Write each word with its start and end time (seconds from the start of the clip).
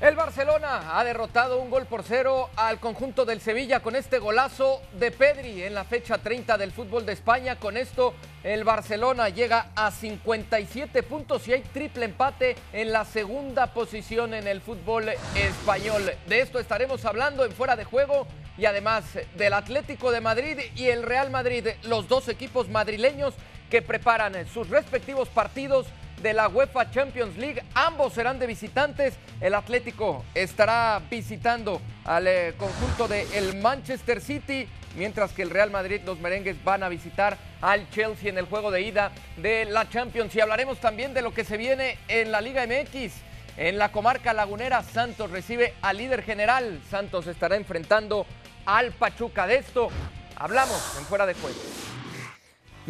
El 0.00 0.16
Barcelona 0.16 0.98
ha 0.98 1.04
derrotado 1.04 1.58
un 1.58 1.68
gol 1.68 1.84
por 1.84 2.02
cero 2.04 2.48
al 2.56 2.80
conjunto 2.80 3.26
del 3.26 3.38
Sevilla 3.38 3.80
con 3.80 3.94
este 3.94 4.18
golazo 4.18 4.80
de 4.98 5.10
Pedri 5.10 5.62
en 5.62 5.74
la 5.74 5.84
fecha 5.84 6.16
30 6.16 6.56
del 6.56 6.72
fútbol 6.72 7.04
de 7.04 7.12
España. 7.12 7.56
Con 7.56 7.76
esto 7.76 8.14
el 8.42 8.64
Barcelona 8.64 9.28
llega 9.28 9.72
a 9.76 9.90
57 9.90 11.02
puntos 11.02 11.46
y 11.46 11.52
hay 11.52 11.60
triple 11.60 12.06
empate 12.06 12.56
en 12.72 12.92
la 12.92 13.04
segunda 13.04 13.74
posición 13.74 14.32
en 14.32 14.46
el 14.46 14.62
fútbol 14.62 15.10
español. 15.34 16.10
De 16.26 16.40
esto 16.40 16.58
estaremos 16.58 17.04
hablando 17.04 17.44
en 17.44 17.52
fuera 17.52 17.76
de 17.76 17.84
juego 17.84 18.26
y 18.56 18.64
además 18.64 19.04
del 19.36 19.52
Atlético 19.52 20.12
de 20.12 20.22
Madrid 20.22 20.60
y 20.76 20.86
el 20.86 21.02
Real 21.02 21.28
Madrid, 21.28 21.68
los 21.82 22.08
dos 22.08 22.28
equipos 22.28 22.70
madrileños 22.70 23.34
que 23.68 23.82
preparan 23.82 24.46
sus 24.48 24.70
respectivos 24.70 25.28
partidos 25.28 25.86
de 26.22 26.32
la 26.34 26.48
UEFA 26.48 26.90
Champions 26.90 27.36
League. 27.36 27.62
Ambos 27.74 28.12
serán 28.12 28.38
de 28.38 28.46
visitantes. 28.46 29.14
El 29.40 29.54
Atlético 29.54 30.24
estará 30.34 31.00
visitando 31.10 31.80
al 32.04 32.26
eh, 32.26 32.54
conjunto 32.56 33.08
del 33.08 33.26
el 33.32 33.60
Manchester 33.60 34.20
City, 34.20 34.68
mientras 34.96 35.32
que 35.32 35.42
el 35.42 35.50
Real 35.50 35.70
Madrid, 35.70 36.00
los 36.04 36.18
merengues, 36.20 36.62
van 36.62 36.82
a 36.82 36.88
visitar 36.88 37.36
al 37.60 37.88
Chelsea 37.90 38.28
en 38.28 38.38
el 38.38 38.46
juego 38.46 38.70
de 38.70 38.82
ida 38.82 39.12
de 39.36 39.64
la 39.64 39.88
Champions. 39.88 40.34
Y 40.34 40.40
hablaremos 40.40 40.78
también 40.78 41.14
de 41.14 41.22
lo 41.22 41.32
que 41.32 41.44
se 41.44 41.56
viene 41.56 41.98
en 42.08 42.32
la 42.32 42.40
Liga 42.40 42.66
MX. 42.66 43.12
En 43.56 43.78
la 43.78 43.92
comarca 43.92 44.32
lagunera, 44.32 44.82
Santos 44.82 45.30
recibe 45.30 45.74
al 45.82 45.98
líder 45.98 46.22
general. 46.22 46.80
Santos 46.90 47.26
estará 47.26 47.56
enfrentando 47.56 48.26
al 48.64 48.92
Pachuca. 48.92 49.46
De 49.46 49.56
esto 49.56 49.88
hablamos 50.36 50.96
en 50.98 51.04
fuera 51.04 51.26
de 51.26 51.34
juego. 51.34 51.58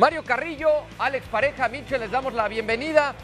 Mario 0.01 0.25
Carrillo, 0.25 0.71
Alex 0.99 1.27
Pareja, 1.27 1.69
Michel, 1.69 2.01
les 2.01 2.11
damos 2.11 2.33
la 2.33 2.49
bienvenida 2.49 3.15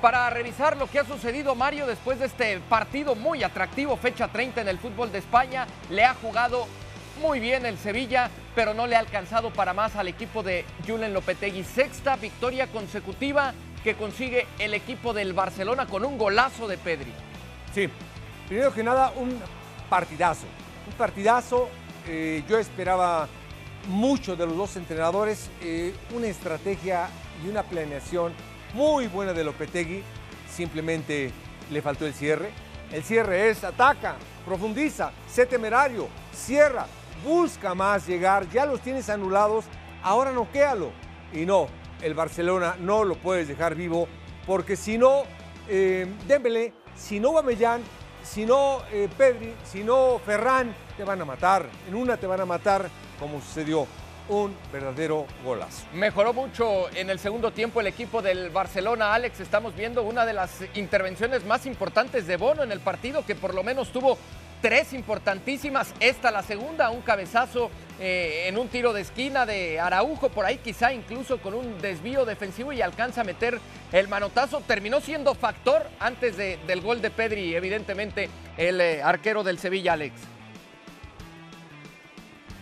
para 0.00 0.30
revisar 0.30 0.76
lo 0.76 0.86
que 0.86 1.00
ha 1.00 1.04
sucedido 1.04 1.56
Mario 1.56 1.88
después 1.88 2.20
de 2.20 2.26
este 2.26 2.60
partido 2.60 3.16
muy 3.16 3.42
atractivo, 3.42 3.96
fecha 3.96 4.28
30 4.28 4.60
en 4.60 4.68
el 4.68 4.78
fútbol 4.78 5.10
de 5.10 5.18
España. 5.18 5.66
Le 5.90 6.04
ha 6.04 6.14
jugado 6.14 6.68
muy 7.20 7.40
bien 7.40 7.66
el 7.66 7.76
Sevilla, 7.78 8.30
pero 8.54 8.74
no 8.74 8.86
le 8.86 8.94
ha 8.94 9.00
alcanzado 9.00 9.50
para 9.52 9.72
más 9.74 9.96
al 9.96 10.06
equipo 10.06 10.44
de 10.44 10.64
Julen 10.86 11.12
Lopetegui. 11.12 11.64
Sexta 11.64 12.14
victoria 12.14 12.68
consecutiva 12.68 13.52
que 13.82 13.96
consigue 13.96 14.46
el 14.60 14.74
equipo 14.74 15.12
del 15.12 15.32
Barcelona 15.32 15.86
con 15.86 16.04
un 16.04 16.16
golazo 16.16 16.68
de 16.68 16.78
Pedri. 16.78 17.12
Sí, 17.74 17.88
primero 18.46 18.72
que 18.72 18.84
nada 18.84 19.12
un 19.16 19.36
partidazo. 19.88 20.46
Un 20.86 20.92
partidazo, 20.92 21.68
eh, 22.06 22.44
yo 22.48 22.56
esperaba 22.56 23.26
mucho 23.88 24.36
de 24.36 24.46
los 24.46 24.56
dos 24.56 24.76
entrenadores, 24.76 25.50
eh, 25.62 25.94
una 26.14 26.26
estrategia 26.26 27.08
y 27.44 27.48
una 27.48 27.62
planeación 27.62 28.32
muy 28.74 29.06
buena 29.06 29.32
de 29.32 29.44
Lopetegui, 29.44 30.02
simplemente 30.48 31.32
le 31.70 31.82
faltó 31.82 32.06
el 32.06 32.14
cierre. 32.14 32.50
El 32.92 33.02
cierre 33.02 33.50
es 33.50 33.64
ataca, 33.64 34.16
profundiza, 34.44 35.12
sé 35.28 35.46
temerario, 35.46 36.08
cierra, 36.34 36.86
busca 37.24 37.74
más 37.74 38.06
llegar, 38.06 38.48
ya 38.50 38.66
los 38.66 38.80
tienes 38.80 39.08
anulados, 39.08 39.64
ahora 40.02 40.32
noquéalo. 40.32 40.90
Y 41.32 41.46
no, 41.46 41.68
el 42.02 42.14
Barcelona 42.14 42.76
no 42.80 43.04
lo 43.04 43.14
puedes 43.16 43.46
dejar 43.46 43.74
vivo, 43.74 44.08
porque 44.46 44.76
si 44.76 44.98
no, 44.98 45.22
eh, 45.68 46.06
Dembélé, 46.26 46.72
si 46.96 47.20
no 47.20 47.32
Bamellán, 47.32 47.82
si 48.24 48.44
no 48.44 48.82
eh, 48.92 49.08
Pedri, 49.16 49.54
si 49.64 49.82
no 49.82 50.20
Ferran, 50.24 50.74
te 50.96 51.04
van 51.04 51.20
a 51.20 51.24
matar. 51.24 51.66
En 51.88 51.94
una 51.94 52.16
te 52.16 52.26
van 52.26 52.40
a 52.40 52.46
matar 52.46 52.88
como 53.20 53.40
sucedió 53.40 53.86
un 54.28 54.56
verdadero 54.72 55.26
golazo. 55.44 55.86
Mejoró 55.92 56.32
mucho 56.32 56.88
en 56.94 57.10
el 57.10 57.18
segundo 57.18 57.50
tiempo 57.50 57.80
el 57.80 57.88
equipo 57.88 58.22
del 58.22 58.50
Barcelona, 58.50 59.12
Alex. 59.12 59.40
Estamos 59.40 59.76
viendo 59.76 60.02
una 60.02 60.24
de 60.24 60.32
las 60.32 60.62
intervenciones 60.74 61.44
más 61.44 61.66
importantes 61.66 62.26
de 62.26 62.36
Bono 62.36 62.62
en 62.62 62.72
el 62.72 62.80
partido, 62.80 63.26
que 63.26 63.34
por 63.34 63.54
lo 63.54 63.62
menos 63.62 63.92
tuvo 63.92 64.16
tres 64.62 64.92
importantísimas. 64.92 65.92
Esta 65.98 66.30
la 66.30 66.42
segunda, 66.42 66.90
un 66.90 67.00
cabezazo 67.00 67.70
eh, 67.98 68.44
en 68.46 68.56
un 68.56 68.68
tiro 68.68 68.92
de 68.92 69.00
esquina 69.00 69.46
de 69.46 69.80
Araujo, 69.80 70.28
por 70.28 70.44
ahí 70.44 70.58
quizá 70.58 70.92
incluso 70.92 71.38
con 71.38 71.54
un 71.54 71.80
desvío 71.80 72.24
defensivo 72.24 72.72
y 72.72 72.82
alcanza 72.82 73.22
a 73.22 73.24
meter 73.24 73.58
el 73.90 74.06
manotazo. 74.06 74.60
Terminó 74.60 75.00
siendo 75.00 75.34
factor 75.34 75.86
antes 75.98 76.36
del 76.36 76.80
gol 76.82 77.02
de 77.02 77.10
Pedri, 77.10 77.54
evidentemente 77.54 78.30
el 78.56 78.80
eh, 78.80 79.02
arquero 79.02 79.42
del 79.42 79.58
Sevilla, 79.58 79.94
Alex. 79.94 80.14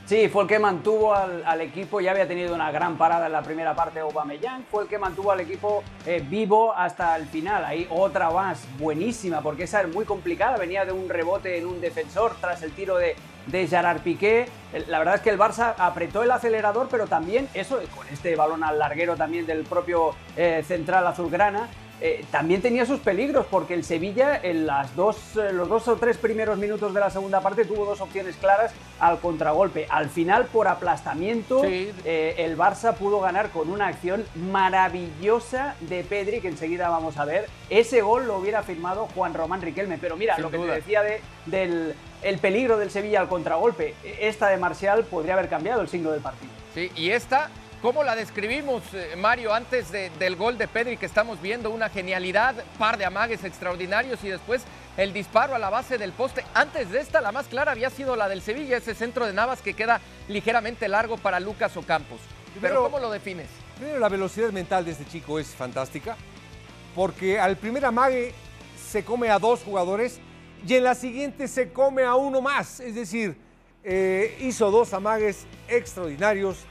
Sí, 0.08 0.26
fue 0.30 0.44
el 0.44 0.48
que 0.48 0.58
mantuvo 0.58 1.14
al, 1.14 1.60
equipo, 1.60 2.00
ya 2.00 2.12
había 2.12 2.26
tenido 2.26 2.54
una 2.54 2.70
gran 2.70 2.96
parada 2.96 3.26
en 3.26 3.32
la 3.32 3.42
primera 3.42 3.74
parte 3.74 4.00
Aubameyang, 4.00 4.64
fue 4.70 4.84
el 4.84 4.88
que 4.88 4.96
mantuvo 4.96 5.32
al 5.32 5.40
equipo 5.40 5.84
eh, 6.06 6.24
vivo 6.26 6.72
hasta 6.74 7.14
el 7.14 7.26
final. 7.26 7.62
Ahí 7.62 7.86
otra 7.90 8.30
más 8.30 8.66
buenísima, 8.78 9.42
porque 9.42 9.64
esa 9.64 9.82
es 9.82 9.94
muy 9.94 10.06
complicada, 10.06 10.56
venía 10.56 10.86
de 10.86 10.92
un 10.92 11.10
rebote 11.10 11.58
en 11.58 11.66
un 11.66 11.82
defensor 11.82 12.34
tras 12.40 12.62
el 12.62 12.72
tiro 12.72 12.96
de, 12.96 13.16
de 13.48 13.66
Gerard 13.66 14.00
Piqué. 14.00 14.48
La 14.86 14.98
verdad 14.98 15.16
es 15.16 15.20
que 15.20 15.28
el 15.28 15.38
Barça 15.38 15.74
apretó 15.76 16.22
el 16.22 16.30
acelerador, 16.30 16.88
pero 16.90 17.06
también 17.06 17.46
eso, 17.52 17.78
con 17.94 18.08
este 18.08 18.34
balón 18.34 18.64
al 18.64 18.78
larguero 18.78 19.14
también 19.14 19.44
del 19.44 19.64
propio 19.64 20.14
eh, 20.38 20.64
central 20.66 21.06
azulgrana, 21.06 21.68
eh, 22.00 22.24
también 22.30 22.62
tenía 22.62 22.86
sus 22.86 23.00
peligros 23.00 23.46
porque 23.46 23.74
el 23.74 23.84
Sevilla 23.84 24.38
en 24.40 24.66
las 24.66 24.94
dos, 24.94 25.36
eh, 25.36 25.52
los 25.52 25.68
dos 25.68 25.88
o 25.88 25.96
tres 25.96 26.16
primeros 26.16 26.56
minutos 26.56 26.94
de 26.94 27.00
la 27.00 27.10
segunda 27.10 27.40
parte 27.40 27.64
tuvo 27.64 27.84
dos 27.84 28.00
opciones 28.00 28.36
claras 28.36 28.72
al 29.00 29.18
contragolpe. 29.18 29.86
Al 29.90 30.08
final, 30.08 30.44
por 30.46 30.68
aplastamiento, 30.68 31.62
eh, 31.64 32.34
el 32.38 32.56
Barça 32.56 32.94
pudo 32.94 33.20
ganar 33.20 33.50
con 33.50 33.68
una 33.68 33.88
acción 33.88 34.24
maravillosa 34.36 35.74
de 35.80 36.04
Pedri, 36.04 36.40
que 36.40 36.48
enseguida 36.48 36.88
vamos 36.88 37.16
a 37.16 37.24
ver. 37.24 37.46
Ese 37.68 38.00
gol 38.00 38.26
lo 38.26 38.38
hubiera 38.38 38.62
firmado 38.62 39.08
Juan 39.14 39.34
Román 39.34 39.60
Riquelme. 39.60 39.98
Pero 39.98 40.16
mira, 40.16 40.38
lo 40.38 40.50
que 40.50 40.58
te 40.58 40.66
decía 40.66 41.02
de, 41.02 41.20
del 41.46 41.94
el 42.22 42.38
peligro 42.38 42.78
del 42.78 42.90
Sevilla 42.90 43.20
al 43.20 43.28
contragolpe, 43.28 43.94
esta 44.20 44.48
de 44.48 44.56
Marcial 44.56 45.04
podría 45.04 45.34
haber 45.34 45.48
cambiado 45.48 45.80
el 45.80 45.88
signo 45.88 46.10
del 46.10 46.20
partido. 46.20 46.50
Sí, 46.74 46.90
y 46.96 47.10
esta 47.10 47.50
¿Cómo 47.82 48.02
la 48.02 48.16
describimos, 48.16 48.82
eh, 48.92 49.14
Mario, 49.16 49.54
antes 49.54 49.92
del 49.92 50.34
gol 50.34 50.58
de 50.58 50.66
Pedri 50.66 50.96
que 50.96 51.06
estamos 51.06 51.40
viendo? 51.40 51.70
Una 51.70 51.88
genialidad, 51.88 52.56
par 52.76 52.98
de 52.98 53.04
amagues 53.04 53.44
extraordinarios 53.44 54.18
y 54.24 54.28
después 54.28 54.62
el 54.96 55.12
disparo 55.12 55.54
a 55.54 55.60
la 55.60 55.70
base 55.70 55.96
del 55.96 56.10
poste. 56.10 56.44
Antes 56.54 56.90
de 56.90 56.98
esta, 56.98 57.20
la 57.20 57.30
más 57.30 57.46
clara 57.46 57.70
había 57.70 57.88
sido 57.90 58.16
la 58.16 58.28
del 58.28 58.42
Sevilla, 58.42 58.78
ese 58.78 58.96
centro 58.96 59.26
de 59.26 59.32
Navas 59.32 59.62
que 59.62 59.74
queda 59.74 60.00
ligeramente 60.26 60.88
largo 60.88 61.18
para 61.18 61.38
Lucas 61.38 61.76
Ocampos. 61.76 62.18
Pero, 62.60 62.82
¿cómo 62.82 62.98
lo 62.98 63.12
defines? 63.12 63.46
Primero, 63.76 64.00
la 64.00 64.08
velocidad 64.08 64.50
mental 64.50 64.84
de 64.84 64.90
este 64.90 65.06
chico 65.06 65.38
es 65.38 65.46
fantástica, 65.46 66.16
porque 66.96 67.38
al 67.38 67.56
primer 67.58 67.84
amague 67.84 68.34
se 68.90 69.04
come 69.04 69.30
a 69.30 69.38
dos 69.38 69.62
jugadores 69.62 70.18
y 70.66 70.74
en 70.74 70.82
la 70.82 70.96
siguiente 70.96 71.46
se 71.46 71.72
come 71.72 72.02
a 72.02 72.16
uno 72.16 72.40
más. 72.40 72.80
Es 72.80 72.96
decir, 72.96 73.36
eh, 73.84 74.36
hizo 74.40 74.68
dos 74.72 74.92
amagues 74.94 75.46
extraordinarios 75.68 76.66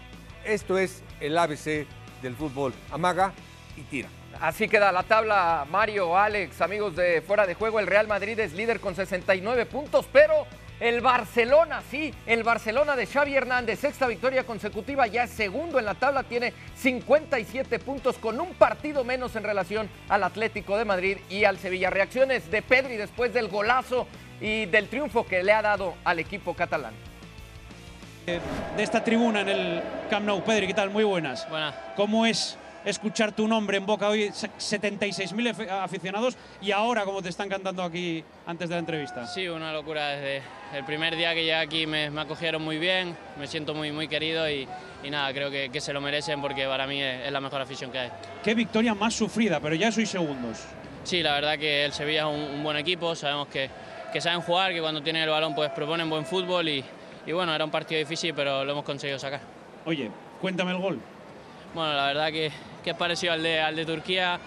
esto 0.47 0.77
es 0.77 1.03
el 1.19 1.37
ABC 1.37 1.85
del 2.21 2.35
fútbol. 2.35 2.73
Amaga 2.91 3.33
y 3.75 3.81
tira. 3.81 4.09
Así 4.39 4.67
queda 4.67 4.91
la 4.91 5.03
tabla, 5.03 5.65
Mario, 5.69 6.17
Alex, 6.17 6.61
amigos 6.61 6.95
de 6.95 7.21
fuera 7.21 7.47
de 7.47 7.55
juego. 7.55 7.79
El 7.79 7.87
Real 7.87 8.07
Madrid 8.07 8.39
es 8.39 8.53
líder 8.53 8.79
con 8.79 8.95
69 8.95 9.65
puntos, 9.65 10.05
pero 10.11 10.45
el 10.79 11.01
Barcelona, 11.01 11.81
sí, 11.89 12.13
el 12.27 12.43
Barcelona 12.43 12.95
de 12.95 13.07
Xavi 13.07 13.35
Hernández, 13.35 13.79
sexta 13.79 14.05
victoria 14.05 14.45
consecutiva, 14.45 15.07
ya 15.07 15.23
es 15.23 15.31
segundo 15.31 15.79
en 15.79 15.85
la 15.85 15.95
tabla, 15.95 16.21
tiene 16.21 16.53
57 16.75 17.79
puntos 17.79 18.17
con 18.17 18.39
un 18.39 18.53
partido 18.53 19.03
menos 19.03 19.35
en 19.35 19.43
relación 19.43 19.89
al 20.07 20.23
Atlético 20.23 20.77
de 20.77 20.85
Madrid 20.85 21.17
y 21.29 21.45
al 21.45 21.57
Sevilla. 21.57 21.89
Reacciones 21.89 22.51
de 22.51 22.61
Pedri 22.61 22.95
después 22.95 23.33
del 23.33 23.47
golazo 23.47 24.07
y 24.39 24.67
del 24.67 24.87
triunfo 24.87 25.25
que 25.25 25.41
le 25.41 25.51
ha 25.51 25.63
dado 25.63 25.95
al 26.03 26.19
equipo 26.19 26.53
catalán 26.53 26.93
de 28.27 28.83
esta 28.83 29.01
tribuna 29.05 29.39
en 29.39 29.47
el 29.47 29.81
Camp 30.09 30.25
Nou. 30.25 30.43
Pedri, 30.43 30.67
¿qué 30.67 30.73
tal? 30.73 30.89
Muy 30.89 31.05
buenas. 31.05 31.47
Buenas. 31.49 31.73
¿Cómo 31.95 32.25
es 32.25 32.57
escuchar 32.83 33.31
tu 33.31 33.47
nombre 33.47 33.77
en 33.77 33.85
boca 33.85 34.09
hoy? 34.09 34.27
76.000 34.27 35.69
aficionados 35.69 36.35
y 36.61 36.71
ahora 36.71 37.05
como 37.05 37.21
te 37.21 37.29
están 37.29 37.47
cantando 37.47 37.81
aquí 37.83 38.21
antes 38.45 38.67
de 38.67 38.75
la 38.75 38.79
entrevista. 38.79 39.25
Sí, 39.27 39.47
una 39.47 39.71
locura. 39.71 40.09
Desde 40.09 40.41
el 40.73 40.83
primer 40.83 41.15
día 41.15 41.33
que 41.33 41.45
llegué 41.45 41.55
aquí 41.55 41.87
me, 41.87 42.07
acogieron 42.19 42.61
muy 42.61 42.77
bien, 42.77 43.15
me 43.39 43.47
siento 43.47 43.73
muy, 43.73 43.93
muy 43.93 44.09
querido 44.09 44.49
y, 44.49 44.67
nada, 45.09 45.31
creo 45.31 45.49
que, 45.49 45.79
se 45.79 45.93
lo 45.93 46.01
merecen 46.01 46.41
porque 46.41 46.67
para 46.67 46.85
mí 46.85 47.01
es, 47.01 47.31
la 47.31 47.39
mejor 47.39 47.61
afición 47.61 47.93
que 47.93 47.99
hay. 47.99 48.11
Qué 48.43 48.53
victoria 48.53 48.93
más 48.93 49.13
sufrida, 49.13 49.61
pero 49.61 49.73
ya 49.73 49.89
sois 49.89 50.09
segundos. 50.09 50.65
Sí, 51.05 51.23
la 51.23 51.31
verdad 51.31 51.57
que 51.57 51.85
el 51.85 51.93
Sevilla 51.93 52.29
es 52.29 52.55
un, 52.55 52.61
buen 52.61 52.75
equipo, 52.75 53.15
sabemos 53.15 53.47
que, 53.47 53.69
que 54.11 54.19
saben 54.19 54.41
jugar, 54.41 54.73
que 54.73 54.81
cuando 54.81 55.01
tienen 55.01 55.23
el 55.23 55.29
balón 55.29 55.55
pues 55.55 55.71
proponen 55.71 56.09
buen 56.09 56.25
fútbol 56.25 56.67
y, 56.67 56.83
y 57.27 57.33
bueno, 57.33 57.53
era 57.53 57.65
un 57.65 57.69
partido 57.69 57.99
difícil, 57.99 58.33
pero 58.33 58.63
lo 58.63 58.71
hemos 58.71 58.85
conseguido 58.85 59.19
sacar. 59.19 59.41
Oye, 59.85 60.09
cuéntame 60.41 60.71
el 60.71 60.77
gol. 60.77 60.99
Bueno, 61.75 61.93
la 61.93 62.07
verdad 62.07 62.27
que, 62.31 62.49
que 62.83 62.91
es 62.91 62.95
parecido 62.95 63.33
al 63.33 63.43
de, 63.43 63.59
al 63.59 63.75
de 63.75 63.85
Turquía. 63.85 64.39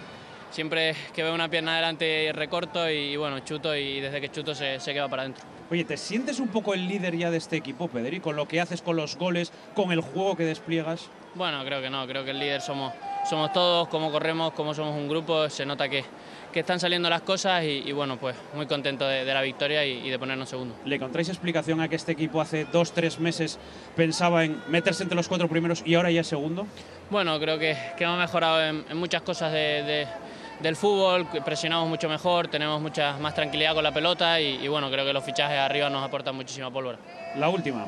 Siempre 0.51 0.97
que 1.15 1.23
veo 1.23 1.33
una 1.33 1.49
pierna 1.49 1.75
adelante 1.75 2.33
recorto 2.35 2.91
y, 2.91 3.17
bueno, 3.17 3.39
chuto 3.41 3.77
y 3.77 4.01
desde 4.01 4.21
que 4.21 4.31
chuto 4.31 4.55
se, 4.55 4.81
se 4.81 4.93
queda 4.93 5.09
para 5.09 5.23
adentro. 5.23 5.45
Oye, 5.71 5.85
¿te 5.85 5.97
sientes 5.97 6.41
un 6.41 6.49
poco 6.49 6.75
el 6.75 6.89
líder 6.89 7.17
ya 7.17 7.31
de 7.31 7.37
este 7.37 7.57
equipo, 7.57 7.87
Pedri, 7.87 8.19
con 8.19 8.35
lo 8.35 8.49
que 8.49 8.61
haces 8.61 8.83
con 8.83 8.97
los 8.97 9.17
goles, 9.17 9.53
con 9.77 9.93
el 9.93 10.01
juego 10.01 10.37
que 10.37 10.45
despliegas? 10.45 11.09
Bueno, 11.37 11.65
creo 11.65 11.81
que 11.81 11.91
no, 11.91 12.05
creo 12.09 12.25
que 12.25 12.33
el 12.33 12.41
líder 12.41 12.61
somos, 12.61 12.93
somos 13.29 13.53
todos, 13.53 13.87
cómo 13.87 14.11
corremos, 14.11 14.53
cómo 14.55 14.75
somos 14.75 14.97
un 14.97 15.09
grupo, 15.09 15.49
se 15.49 15.65
nota 15.65 15.89
que, 15.89 16.05
que 16.53 16.61
están 16.61 16.81
saliendo 16.81 17.09
las 17.09 17.23
cosas 17.23 17.65
y, 17.65 17.93
bueno, 17.93 18.19
pues 18.19 18.37
muy 18.55 18.67
contento 18.67 19.07
de, 19.07 19.25
la 19.25 19.43
victoria 19.43 19.85
y, 19.85 20.09
de 20.09 20.19
ponernos 20.19 20.49
segundo. 20.49 20.75
¿Le 20.85 20.97
encontráis 20.97 21.29
explicación 21.29 21.81
a 21.81 21.89
que 21.89 21.97
este 21.97 22.13
equipo 22.13 22.41
hace 22.41 22.65
dos, 22.65 22.93
tres 22.93 23.19
meses 23.19 23.59
pensaba 23.97 24.45
en 24.45 24.61
meterse 24.69 25.03
entre 25.03 25.17
los 25.17 25.29
cuatro 25.29 25.49
primeros 25.49 25.83
y 25.85 25.95
ahora 25.95 26.11
ya 26.11 26.23
es 26.23 26.27
segundo? 26.27 26.67
Bueno, 27.11 27.39
creo 27.39 27.59
que, 27.59 27.77
que 27.97 28.05
hemos 28.05 28.19
mejorado 28.19 28.63
en, 28.63 28.97
muchas 28.97 29.23
cosas 29.23 29.53
del 29.53 30.77
fútbol, 30.77 31.27
presionamos 31.45 31.89
mucho 31.89 32.09
mejor, 32.09 32.49
tenemos 32.49 32.81
mucha 32.81 33.17
más 33.19 33.35
tranquilidad 33.35 33.75
con 33.75 33.85
la 33.85 33.93
pelota 33.93 34.41
y, 34.41 34.65
y 34.65 34.69
bueno, 34.69 34.91
creo 34.91 35.05
que 35.05 35.13
los 35.13 35.25
fichajes 35.25 35.59
arriba 35.59 35.89
nos 35.89 36.05
aportan 36.05 36.35
muchísima 36.37 36.71
pólvora. 36.71 36.99
La 37.37 37.49
última, 37.49 37.87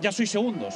ya 0.00 0.10
sois 0.10 0.30
segundos, 0.30 0.74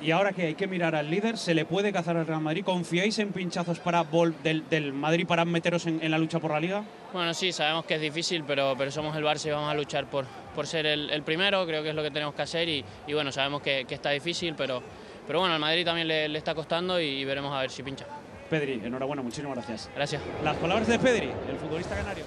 y 0.00 0.10
ahora 0.10 0.32
que 0.32 0.46
hay 0.46 0.54
que 0.54 0.66
mirar 0.66 0.94
al 0.94 1.10
líder, 1.10 1.36
¿se 1.36 1.54
le 1.54 1.64
puede 1.64 1.92
cazar 1.92 2.16
al 2.16 2.26
Real 2.26 2.40
Madrid? 2.40 2.64
¿Confiáis 2.64 3.18
en 3.18 3.32
pinchazos 3.32 3.78
para 3.78 4.04
del, 4.42 4.68
del 4.68 4.92
Madrid 4.92 5.26
para 5.26 5.44
meteros 5.44 5.86
en, 5.86 6.10
la 6.10 6.18
lucha 6.18 6.38
por 6.38 6.50
la 6.50 6.60
liga? 6.60 6.84
Bueno, 7.12 7.32
sí, 7.34 7.52
sabemos 7.52 7.84
que 7.84 7.94
es 7.94 8.00
difícil, 8.00 8.44
pero, 8.46 8.74
pero 8.76 8.90
somos 8.90 9.16
el 9.16 9.24
Barça 9.24 9.46
y 9.46 9.50
vamos 9.50 9.70
a 9.70 9.74
luchar 9.74 10.06
por, 10.06 10.26
por 10.54 10.66
ser 10.66 10.86
el, 10.86 11.22
primero, 11.22 11.66
creo 11.66 11.82
que 11.82 11.90
es 11.90 11.94
lo 11.94 12.02
que 12.02 12.10
tenemos 12.10 12.34
que 12.34 12.42
hacer 12.42 12.68
y, 12.68 12.84
y 13.06 13.14
bueno, 13.14 13.32
sabemos 13.32 13.62
que, 13.62 13.86
está 13.88 14.10
difícil, 14.10 14.54
pero, 14.56 14.82
pero 15.26 15.40
bueno, 15.40 15.54
al 15.54 15.60
Madrid 15.60 15.84
también 15.84 16.08
le, 16.08 16.36
está 16.36 16.54
costando 16.54 17.00
y, 17.00 17.24
veremos 17.24 17.52
a 17.54 17.60
ver 17.60 17.70
si 17.70 17.82
pincha. 17.82 18.06
Pedri, 18.50 18.80
enhorabuena, 18.84 19.22
muchísimas 19.22 19.54
gracias. 19.54 19.90
Gracias. 19.94 20.22
Las 20.42 20.56
palabras 20.56 20.86
de 20.86 20.98
Pedri, 20.98 21.30
el 21.48 21.56
futbolista 21.56 21.96
canario. 21.96 22.24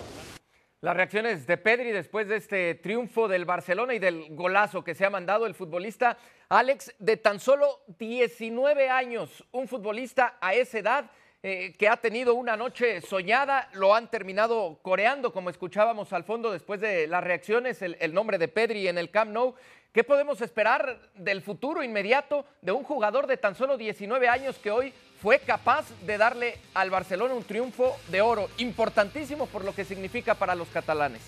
Las 0.80 0.96
reacciones 0.96 1.48
de 1.48 1.58
Pedri 1.58 1.92
después 1.92 2.28
de 2.28 2.36
este 2.36 2.76
triunfo 2.76 3.28
del 3.28 3.46
Barcelona 3.46 3.96
y 3.96 4.00
del 4.00 4.36
golazo 4.36 4.84
que 4.84 4.94
se 4.94 5.06
ha 5.06 5.10
mandado 5.10 5.48
el 5.48 5.56
futbolista 5.56 6.20
Alex 6.50 6.94
de 7.00 7.18
tan 7.18 7.40
solo 7.40 7.82
19 7.98 8.88
años, 8.88 9.44
un 9.52 9.68
futbolista 9.68 10.38
a 10.40 10.54
esa 10.54 10.78
edad 10.78 11.12
eh, 11.42 11.74
que 11.80 11.90
ha 11.90 11.98
tenido 11.98 12.36
una 12.36 12.56
noche 12.56 13.02
soñada, 13.02 13.70
lo 13.74 13.96
han 13.96 14.12
terminado 14.12 14.78
coreando, 14.84 15.34
como 15.34 15.50
escuchábamos 15.50 16.14
al 16.14 16.26
fondo 16.26 16.52
después 16.52 16.80
de 16.80 17.08
las 17.08 17.24
reacciones, 17.24 17.82
el, 17.82 17.98
el 18.00 18.14
nombre 18.14 18.38
de 18.38 18.48
Pedri 18.48 18.88
en 18.88 19.00
el 19.00 19.10
Camp 19.10 19.32
Nou. 19.32 19.56
¿Qué 19.92 20.04
podemos 20.04 20.42
esperar 20.42 21.10
del 21.16 21.42
futuro 21.42 21.82
inmediato 21.82 22.46
de 22.62 22.72
un 22.72 22.84
jugador 22.84 23.26
de 23.26 23.38
tan 23.38 23.56
solo 23.56 23.78
19 23.78 24.30
años 24.30 24.60
que 24.60 24.70
hoy 24.70 24.94
fue 25.22 25.40
capaz 25.40 25.86
de 26.06 26.18
darle 26.18 26.58
al 26.74 26.90
Barcelona 26.90 27.34
un 27.34 27.44
triunfo 27.44 27.98
de 28.10 28.22
oro, 28.22 28.50
importantísimo 28.58 29.48
por 29.48 29.66
lo 29.66 29.74
que 29.74 29.86
significa 29.86 30.36
para 30.36 30.56
los 30.56 30.68
catalanes. 30.68 31.22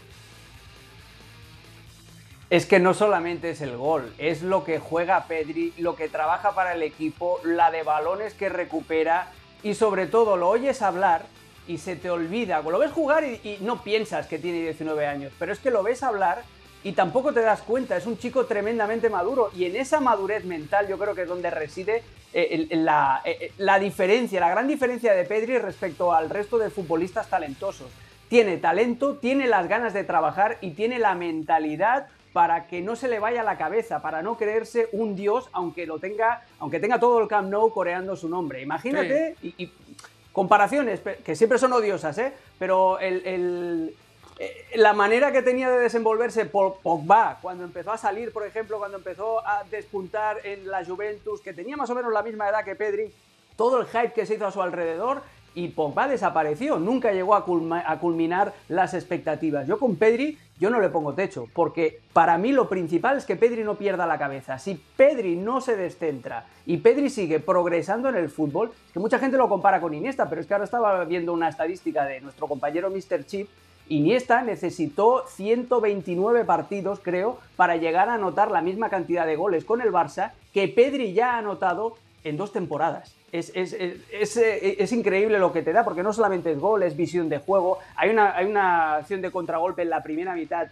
Es 2.50 2.65
que 2.65 2.80
no 2.80 2.94
solamente 2.94 3.51
es 3.51 3.62
el 3.62 3.77
gol, 3.77 4.12
es 4.18 4.41
lo 4.41 4.63
que 4.63 4.80
juega 4.80 5.25
Pedri, 5.25 5.74
lo 5.77 5.95
que 5.95 6.09
trabaja 6.09 6.56
para 6.56 6.74
el 6.74 6.81
equipo, 6.81 7.39
la 7.44 7.69
de 7.69 7.83
balones 7.83 8.33
que 8.33 8.50
recupera 8.50 9.31
y 9.62 9.75
sobre 9.75 10.07
todo 10.07 10.36
lo 10.36 10.50
oyes 10.50 10.81
hablar 10.81 11.25
y 11.68 11.77
se 11.77 11.95
te 11.95 12.09
olvida. 12.09 12.62
Lo 12.62 12.80
ves 12.80 12.91
jugar 12.91 13.24
y, 13.24 13.59
no 13.62 13.83
piensas 13.83 14.25
que 14.25 14.39
tiene 14.39 14.62
19 14.62 15.06
años, 15.06 15.31
pero 15.38 15.53
es 15.53 15.59
que 15.59 15.69
lo 15.69 15.83
ves 15.83 16.01
hablar 16.01 16.44
y 16.83 16.94
tampoco 16.94 17.33
te 17.33 17.41
das 17.41 17.62
cuenta, 17.62 17.97
es 17.97 18.07
un 18.07 18.18
chico 18.18 18.45
tremendamente 18.45 19.09
maduro 19.09 19.51
y 19.56 19.65
en 19.65 19.75
esa 19.75 20.00
madurez 20.00 20.45
mental 20.45 20.88
yo 20.88 20.97
creo 20.97 21.13
que 21.13 21.24
es 21.24 21.27
donde 21.27 21.51
reside 21.51 22.03
eh, 22.33 22.67
la, 22.71 23.21
eh, 23.25 23.37
eh, 23.41 23.51
la, 23.57 23.79
diferencia, 23.79 24.39
la 24.39 24.49
gran 24.49 24.67
diferencia 24.67 25.13
de 25.13 25.25
Pedri 25.25 25.57
respecto 25.57 26.13
al 26.13 26.29
resto 26.29 26.57
de 26.57 26.69
futbolistas 26.69 27.29
talentosos. 27.29 27.89
Tiene 28.27 28.57
talento, 28.57 29.17
tiene 29.17 29.47
las 29.47 29.67
ganas 29.67 29.93
de 29.93 30.03
trabajar 30.03 30.57
y 30.61 30.71
tiene 30.71 30.99
la 30.99 31.15
mentalidad 31.15 32.07
para 32.31 32.67
que 32.67 32.81
no 32.81 32.95
se 32.95 33.07
le 33.07 33.17
vaya 33.17 33.43
la 33.43 33.57
cabeza, 33.57 34.03
para 34.03 34.21
no 34.21 34.37
creerse 34.37 34.87
un 34.91 35.15
dios 35.15 35.49
aunque 35.51 35.87
lo 35.87 35.97
tenga, 35.97 36.43
aunque 36.59 36.79
tenga 36.79 36.99
todo 36.99 37.19
el 37.19 37.27
Camp 37.27 37.49
Nou 37.49 37.73
coreando 37.73 38.15
su 38.15 38.29
nombre. 38.29 38.61
Imagínate 38.61 39.35
y, 39.41 39.71
comparaciones 40.31 41.01
que 41.25 41.35
siempre 41.35 41.57
son 41.57 41.73
odiosas, 41.73 42.17
¿eh? 42.19 42.33
Pero 42.59 42.99
el 42.99 43.95
la 44.75 44.94
manera 44.94 45.31
que 45.31 45.41
tenía 45.41 45.69
de 45.69 45.80
desenvolverse 45.80 46.45
Pogba 46.45 47.39
cuando 47.41 47.63
empezó 47.63 47.91
a 47.91 47.97
salir, 47.97 48.31
por 48.31 48.45
ejemplo, 48.45 48.77
cuando 48.77 48.97
empezó 48.97 49.45
a 49.45 49.63
despuntar 49.69 50.38
en 50.45 50.68
la 50.68 50.86
Juventus, 50.86 51.41
que 51.41 51.53
tenía 51.53 51.75
más 51.75 51.89
o 51.89 51.95
menos 51.95 52.13
la 52.13 52.24
misma 52.24 52.47
edad 52.47 52.63
que 52.63 52.75
Pedri, 52.75 53.12
todo 53.57 53.81
el 53.81 53.88
hype 53.88 54.13
que 54.13 54.25
se 54.25 54.36
hizo 54.36 54.47
a 54.47 54.51
su 54.51 54.62
alrededor 54.62 55.21
y 55.56 55.69
Pogba 55.69 56.07
desapareció, 56.07 56.80
nunca 56.80 57.12
llegó 57.12 57.36
a, 57.36 57.44
culminar 58.00 58.53
las 58.69 58.94
expectativas. 58.94 59.68
Yo 59.68 59.77
con 59.77 59.97
Pedri, 59.97 60.38
yo 60.57 60.69
no 60.69 60.80
le 60.80 60.88
pongo 60.88 61.13
techo, 61.13 61.47
porque 61.53 62.00
para 62.13 62.38
mí 62.38 62.53
lo 62.53 62.69
principal 62.69 63.18
es 63.18 63.25
que 63.25 63.36
Pedri 63.36 63.63
no 63.63 63.75
pierda 63.75 64.06
la 64.06 64.18
cabeza. 64.18 64.57
Si 64.59 64.75
Pedri 64.95 65.36
no 65.36 65.59
se 65.59 65.75
descentra 65.75 66.45
y 66.65 66.77
Pedri 66.77 67.09
sigue 67.09 67.39
progresando 67.39 68.07
en 68.07 68.15
el 68.15 68.30
fútbol, 68.30 68.71
que 68.94 69.00
mucha 69.00 69.19
gente 69.19 69.38
lo 69.38 69.50
compara 69.50 69.81
con 69.81 69.94
Iniesta, 69.94 70.30
pero 70.30 70.39
es 70.39 70.47
que 70.47 70.53
ahora 70.53 70.65
estaba 70.65 71.03
viendo 71.03 71.33
una 71.33 71.50
estadística 71.50 72.06
de 72.06 72.21
nuestro 72.21 72.47
compañero 72.47 72.89
Mr. 72.89 73.25
Chip 73.25 73.50
Iniesta 73.89 74.44
necesitó 74.44 75.25
129 75.27 76.45
partidos, 76.45 77.00
creo, 77.00 77.39
para 77.56 77.75
llegar 77.75 78.07
a 78.07 78.13
anotar 78.13 78.51
la 78.51 78.62
misma 78.62 78.89
cantidad 78.89 79.25
de 79.25 79.36
goles 79.36 79.65
con 79.65 79.81
el 79.81 79.91
Barça 79.91 80.31
que 80.53 80.68
Pedri 80.68 81.13
ya 81.13 81.33
ha 81.33 81.38
anotado 81.39 81.97
en 82.24 82.38
dos 82.38 82.53
temporadas. 82.53 83.15
Es, 83.31 83.51
es, 83.56 84.91
increíble 84.91 85.39
lo 85.39 85.51
que 85.51 85.62
te 85.62 85.74
da, 85.74 85.83
porque 85.83 86.03
no 86.03 86.13
solamente 86.13 86.51
es 86.51 86.59
gol, 86.59 86.83
es 86.83 86.95
visión 86.95 87.30
de 87.30 87.39
juego. 87.39 87.80
Hay 87.95 88.09
una, 88.09 88.36
hay 88.36 88.45
una 88.45 88.95
acción 88.95 89.21
de 89.21 89.31
contragolpe 89.31 89.81
en 89.81 89.89
la 89.89 90.03
primera 90.03 90.33
mitad 90.36 90.68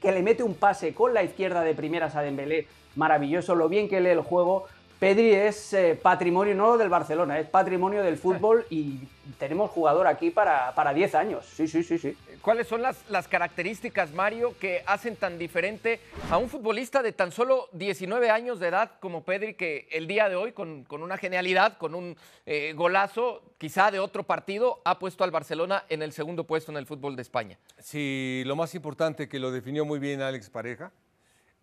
que 0.00 0.12
le 0.12 0.22
mete 0.22 0.42
un 0.42 0.54
pase 0.54 0.94
con 0.94 1.14
la 1.14 1.22
izquierda 1.22 1.62
de 1.62 1.74
primeras 1.74 2.16
a 2.16 2.22
Dembélé. 2.22 2.66
Maravilloso, 2.96 3.54
lo 3.54 3.68
bien 3.68 3.88
que 3.88 4.00
lee 4.00 4.10
el 4.10 4.20
juego. 4.20 4.66
Pedri 5.02 5.32
es 5.32 5.72
eh, 5.72 5.98
patrimonio 6.00 6.54
no 6.54 6.78
del 6.78 6.88
Barcelona, 6.88 7.36
es 7.40 7.48
patrimonio 7.48 8.04
del 8.04 8.16
fútbol 8.16 8.64
y 8.70 9.00
tenemos 9.36 9.72
jugador 9.72 10.06
aquí 10.06 10.30
para, 10.30 10.72
para 10.76 10.94
10 10.94 11.16
años. 11.16 11.44
Sí, 11.44 11.66
sí, 11.66 11.82
sí, 11.82 11.98
sí. 11.98 12.16
¿Cuáles 12.40 12.68
son 12.68 12.82
las, 12.82 13.10
las, 13.10 13.26
características, 13.26 14.12
Mario, 14.12 14.54
que 14.60 14.84
hacen 14.86 15.16
tan 15.16 15.40
diferente 15.40 15.98
a 16.30 16.38
un 16.38 16.48
futbolista 16.48 17.02
de 17.02 17.10
tan 17.10 17.32
solo 17.32 17.68
19 17.72 18.30
años 18.30 18.60
de 18.60 18.68
edad 18.68 18.92
como 19.00 19.24
Pedri, 19.24 19.54
que 19.54 19.88
el 19.90 20.06
día 20.06 20.28
de 20.28 20.36
hoy, 20.36 20.52
con, 20.52 20.84
con 20.84 21.02
una 21.02 21.16
genialidad, 21.16 21.78
con 21.78 21.96
un 21.96 22.16
eh, 22.46 22.72
golazo, 22.76 23.42
quizá 23.58 23.90
de 23.90 23.98
otro 23.98 24.22
partido, 24.22 24.82
ha 24.84 25.00
puesto 25.00 25.24
al 25.24 25.32
Barcelona 25.32 25.82
en 25.88 26.02
el 26.02 26.12
segundo 26.12 26.44
puesto 26.44 26.70
en 26.70 26.78
el 26.78 26.86
fútbol 26.86 27.16
de 27.16 27.22
España? 27.22 27.58
Sí, 27.80 28.44
lo 28.46 28.54
más 28.54 28.72
importante 28.76 29.28
que 29.28 29.40
lo 29.40 29.50
definió 29.50 29.84
muy 29.84 29.98
bien 29.98 30.22
Alex 30.22 30.48
Pareja 30.48 30.92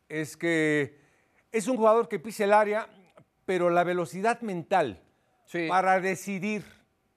es 0.09 0.35
que 0.35 0.97
es 1.53 1.69
un 1.69 1.77
jugador 1.77 2.09
que 2.09 2.19
pisa 2.19 2.43
el 2.43 2.51
área 2.51 2.89
pero 3.49 3.71
la 3.71 3.83
velocidad 3.83 4.41
mental 4.41 5.01
para 5.69 5.99
decidir 5.99 6.63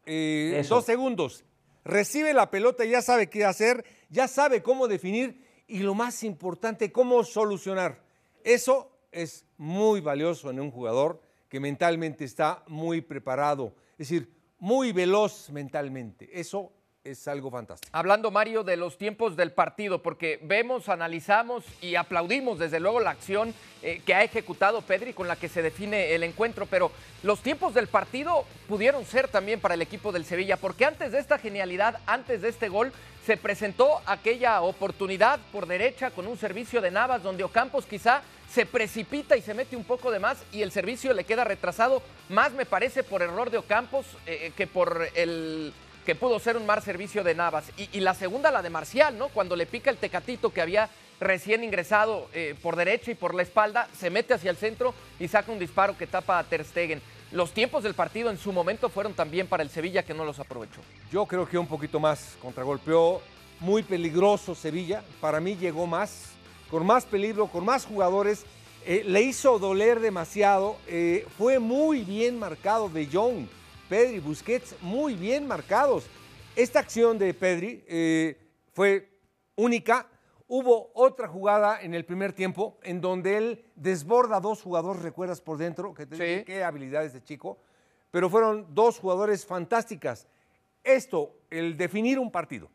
eh, 0.06 0.64
dos 0.66 0.86
segundos, 0.86 1.44
recibe 1.84 2.32
la 2.32 2.50
pelota, 2.50 2.86
ya 2.86 3.02
sabe 3.02 3.28
qué 3.28 3.44
hacer, 3.44 3.84
ya 4.08 4.26
sabe 4.28 4.62
cómo 4.62 4.88
definir 4.88 5.44
y 5.66 5.80
lo 5.80 5.94
más 5.94 6.24
importante, 6.24 6.90
cómo 6.90 7.22
solucionar. 7.22 8.02
Eso 8.44 8.90
es 9.10 9.44
muy 9.58 10.00
valioso 10.00 10.48
en 10.48 10.58
un 10.58 10.70
jugador 10.70 11.20
que 11.50 11.60
mentalmente 11.60 12.24
está 12.24 12.64
muy 12.66 13.02
preparado, 13.02 13.76
es 13.98 14.08
decir, 14.08 14.32
muy 14.58 14.92
veloz 14.92 15.50
mentalmente. 15.50 16.30
Eso 16.32 16.72
es 17.04 17.26
algo 17.26 17.50
fantástico. 17.50 17.90
Hablando, 17.92 18.30
Mario, 18.30 18.62
de 18.62 18.76
los 18.76 18.96
tiempos 18.96 19.36
del 19.36 19.52
partido, 19.52 20.02
porque 20.02 20.38
vemos, 20.42 20.88
analizamos 20.88 21.64
y 21.80 21.96
aplaudimos 21.96 22.58
desde 22.58 22.80
luego 22.80 23.00
la 23.00 23.10
acción 23.10 23.54
eh, 23.82 24.00
que 24.06 24.14
ha 24.14 24.22
ejecutado 24.22 24.82
Pedri 24.82 25.12
con 25.12 25.26
la 25.26 25.36
que 25.36 25.48
se 25.48 25.62
define 25.62 26.14
el 26.14 26.22
encuentro, 26.22 26.66
pero 26.66 26.92
los 27.22 27.40
tiempos 27.40 27.74
del 27.74 27.88
partido 27.88 28.44
pudieron 28.68 29.04
ser 29.04 29.28
también 29.28 29.60
para 29.60 29.74
el 29.74 29.82
equipo 29.82 30.12
del 30.12 30.24
Sevilla, 30.24 30.56
porque 30.56 30.84
antes 30.84 31.12
de 31.12 31.18
esta 31.18 31.38
genialidad, 31.38 31.98
antes 32.06 32.40
de 32.40 32.48
este 32.48 32.68
gol, 32.68 32.92
se 33.26 33.36
presentó 33.36 34.00
aquella 34.06 34.62
oportunidad 34.62 35.40
por 35.52 35.66
derecha 35.66 36.10
con 36.10 36.26
un 36.26 36.36
servicio 36.36 36.80
de 36.80 36.90
Navas 36.90 37.22
donde 37.22 37.44
Ocampos 37.44 37.86
quizá 37.86 38.22
se 38.48 38.66
precipita 38.66 39.36
y 39.36 39.42
se 39.42 39.54
mete 39.54 39.76
un 39.76 39.84
poco 39.84 40.10
de 40.10 40.18
más 40.18 40.42
y 40.52 40.62
el 40.62 40.72
servicio 40.72 41.14
le 41.14 41.24
queda 41.24 41.44
retrasado, 41.44 42.02
más 42.28 42.52
me 42.52 42.66
parece 42.66 43.02
por 43.02 43.22
error 43.22 43.50
de 43.50 43.58
Ocampos 43.58 44.06
eh, 44.26 44.52
que 44.56 44.66
por 44.66 45.08
el 45.14 45.72
que 46.04 46.14
pudo 46.14 46.38
ser 46.38 46.56
un 46.56 46.66
mal 46.66 46.82
servicio 46.82 47.22
de 47.22 47.34
Navas. 47.34 47.70
Y, 47.76 48.00
la 48.00 48.14
segunda, 48.14 48.50
la 48.50 48.62
de 48.62 48.70
Marcial, 48.70 49.16
¿no? 49.16 49.28
Cuando 49.28 49.56
le 49.56 49.66
pica 49.66 49.90
el 49.90 49.96
tecatito 49.96 50.52
que 50.52 50.60
había 50.60 50.88
recién 51.20 51.62
ingresado 51.62 52.28
eh, 52.32 52.56
por 52.60 52.76
derecha 52.76 53.12
y 53.12 53.14
por 53.14 53.34
la 53.34 53.42
espalda, 53.42 53.88
se 53.96 54.10
mete 54.10 54.34
hacia 54.34 54.50
el 54.50 54.56
centro 54.56 54.94
y 55.20 55.28
saca 55.28 55.52
un 55.52 55.58
disparo 55.58 55.96
que 55.96 56.06
tapa 56.06 56.38
a 56.38 56.44
Ter 56.44 56.64
Stegen. 56.64 57.00
Los 57.30 57.52
tiempos 57.52 57.84
del 57.84 57.94
partido 57.94 58.30
en 58.30 58.36
su 58.36 58.52
momento 58.52 58.88
fueron 58.88 59.14
también 59.14 59.46
para 59.46 59.62
el 59.62 59.70
Sevilla 59.70 60.02
que 60.02 60.14
no 60.14 60.24
los 60.24 60.38
aprovechó. 60.38 60.80
Yo 61.10 61.24
creo 61.26 61.48
que 61.48 61.56
un 61.56 61.66
poquito 61.66 62.00
más 62.00 62.36
contragolpeó, 62.42 63.22
muy 63.60 63.82
peligroso 63.82 64.54
Sevilla. 64.54 65.02
Para 65.20 65.40
mí 65.40 65.56
llegó 65.56 65.86
más, 65.86 66.30
con 66.70 66.84
más 66.84 67.06
peligro, 67.06 67.46
con 67.46 67.64
más 67.64 67.86
jugadores. 67.86 68.44
Eh, 68.84 69.04
le 69.06 69.22
hizo 69.22 69.58
doler 69.60 70.00
demasiado. 70.00 70.76
Eh, 70.88 71.26
fue 71.38 71.60
muy 71.60 72.02
bien 72.02 72.38
marcado 72.38 72.88
de 72.88 73.06
Jong 73.06 73.46
Pedri, 73.92 74.20
Busquets 74.20 74.74
muy 74.80 75.16
bien 75.16 75.46
marcados. 75.46 76.06
Esta 76.56 76.78
acción 76.78 77.18
de 77.18 77.34
Pedri 77.34 77.84
eh, 77.86 78.38
fue 78.72 79.06
única. 79.54 80.06
Hubo 80.48 80.90
otra 80.94 81.28
jugada 81.28 81.78
en 81.82 81.92
el 81.92 82.06
primer 82.06 82.32
tiempo 82.32 82.78
en 82.84 83.02
donde 83.02 83.36
él 83.36 83.66
desborda 83.76 84.40
dos 84.40 84.62
jugadores, 84.62 85.02
recuerdas 85.02 85.42
por 85.42 85.58
dentro, 85.58 85.92
que 85.92 86.04
sí. 86.04 86.42
qué 86.46 86.64
habilidades 86.64 87.12
de 87.12 87.22
chico, 87.22 87.58
pero 88.10 88.30
fueron 88.30 88.74
dos 88.74 88.98
jugadores 88.98 89.44
fantásticas. 89.44 90.26
Esto, 90.82 91.36
el 91.50 91.76
definir 91.76 92.18
un 92.18 92.30
partido, 92.30 92.70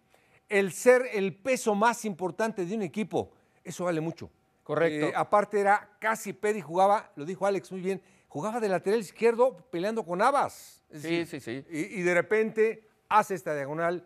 el 0.48 0.72
ser 0.72 1.02
el 1.12 1.36
peso 1.36 1.74
más 1.74 2.06
importante 2.06 2.64
de 2.64 2.76
un 2.76 2.84
equipo, 2.84 3.32
eso 3.64 3.86
vale 3.86 4.02
mucho. 4.02 4.30
Correcto. 4.62 5.08
Eh, 5.08 5.14
aparte 5.16 5.60
era 5.60 5.98
casi 6.00 6.32
Pedri 6.32 6.62
jugaba, 6.62 7.12
lo 7.16 7.26
dijo 7.26 7.48
Alex 7.48 7.72
muy 7.72 7.82
bien, 7.82 8.04
jugaba 8.28 8.60
de 8.60 8.70
lateral 8.70 9.00
izquierdo 9.00 9.58
peleando 9.72 10.06
con 10.06 10.22
Abas. 10.22 10.77
Sí, 10.94 11.26
sí, 11.26 11.40
sí. 11.40 11.66
Y, 11.70 12.00
y 12.00 12.02
de 12.02 12.14
repente 12.14 12.88
hace 13.10 13.36
esta 13.36 13.56
diagonal 13.56 14.06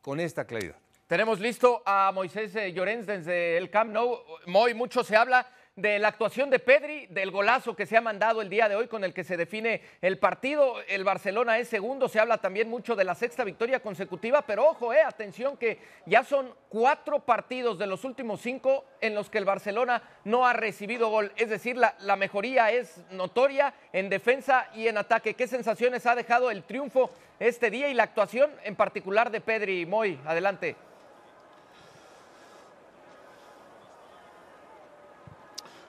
con 0.00 0.20
esta 0.20 0.46
claridad. 0.46 0.76
Tenemos 1.06 1.40
listo 1.40 1.82
a 1.84 2.10
Moisés 2.12 2.54
eh, 2.56 2.72
Llorens 2.72 3.06
desde 3.06 3.58
el 3.58 3.68
Camp 3.70 3.92
Nou. 3.92 4.18
Muy 4.46 4.72
mucho 4.72 5.04
se 5.04 5.14
habla 5.14 5.46
de 5.76 5.98
la 5.98 6.08
actuación 6.08 6.50
de 6.50 6.58
Pedri, 6.58 7.06
del 7.06 7.30
golazo 7.30 7.74
que 7.74 7.86
se 7.86 7.96
ha 7.96 8.02
mandado 8.02 8.42
el 8.42 8.50
día 8.50 8.68
de 8.68 8.76
hoy 8.76 8.88
con 8.88 9.04
el 9.04 9.14
que 9.14 9.24
se 9.24 9.38
define 9.38 9.80
el 10.02 10.18
partido. 10.18 10.74
El 10.86 11.02
Barcelona 11.02 11.58
es 11.58 11.68
segundo, 11.68 12.08
se 12.08 12.20
habla 12.20 12.38
también 12.38 12.68
mucho 12.68 12.94
de 12.94 13.04
la 13.04 13.14
sexta 13.14 13.42
victoria 13.42 13.80
consecutiva, 13.80 14.42
pero 14.42 14.66
ojo, 14.68 14.92
eh, 14.92 15.00
atención 15.00 15.56
que 15.56 15.78
ya 16.04 16.24
son 16.24 16.54
cuatro 16.68 17.20
partidos 17.20 17.78
de 17.78 17.86
los 17.86 18.04
últimos 18.04 18.42
cinco 18.42 18.84
en 19.00 19.14
los 19.14 19.30
que 19.30 19.38
el 19.38 19.46
Barcelona 19.46 20.02
no 20.24 20.46
ha 20.46 20.52
recibido 20.52 21.08
gol. 21.08 21.32
Es 21.36 21.48
decir, 21.48 21.78
la, 21.78 21.94
la 22.00 22.16
mejoría 22.16 22.70
es 22.70 23.00
notoria 23.10 23.72
en 23.94 24.10
defensa 24.10 24.68
y 24.74 24.88
en 24.88 24.98
ataque. 24.98 25.32
¿Qué 25.32 25.46
sensaciones 25.46 26.04
ha 26.04 26.14
dejado 26.14 26.50
el 26.50 26.64
triunfo 26.64 27.10
este 27.40 27.70
día 27.70 27.88
y 27.88 27.94
la 27.94 28.02
actuación 28.02 28.50
en 28.64 28.76
particular 28.76 29.30
de 29.30 29.40
Pedri? 29.40 29.86
Moy, 29.86 30.20
adelante. 30.26 30.76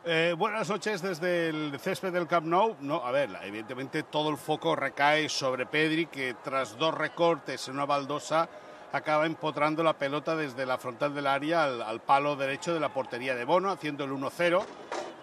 Eh, 0.05 0.35
buenas 0.37 0.69
noches 0.69 1.01
desde 1.01 1.47
el 1.47 1.79
césped 1.79 2.11
del 2.11 2.27
Camp 2.27 2.45
Nou. 2.45 2.75
No, 2.81 3.05
a 3.05 3.11
ver, 3.11 3.29
evidentemente 3.43 4.03
todo 4.03 4.29
el 4.29 4.37
foco 4.37 4.75
recae 4.75 5.29
sobre 5.29 5.65
Pedri, 5.65 6.07
que 6.07 6.35
tras 6.43 6.77
dos 6.77 6.93
recortes 6.93 7.69
en 7.69 7.75
una 7.75 7.85
baldosa 7.85 8.49
acaba 8.91 9.25
empotrando 9.25 9.81
la 9.81 9.93
pelota 9.93 10.35
desde 10.35 10.65
la 10.65 10.77
frontal 10.77 11.15
del 11.15 11.25
área 11.25 11.63
al, 11.63 11.81
al 11.81 12.01
palo 12.01 12.35
derecho 12.35 12.73
de 12.73 12.81
la 12.81 12.89
portería 12.89 13.33
de 13.33 13.45
Bono, 13.45 13.71
haciendo 13.71 14.03
el 14.03 14.11
1-0. 14.11 14.65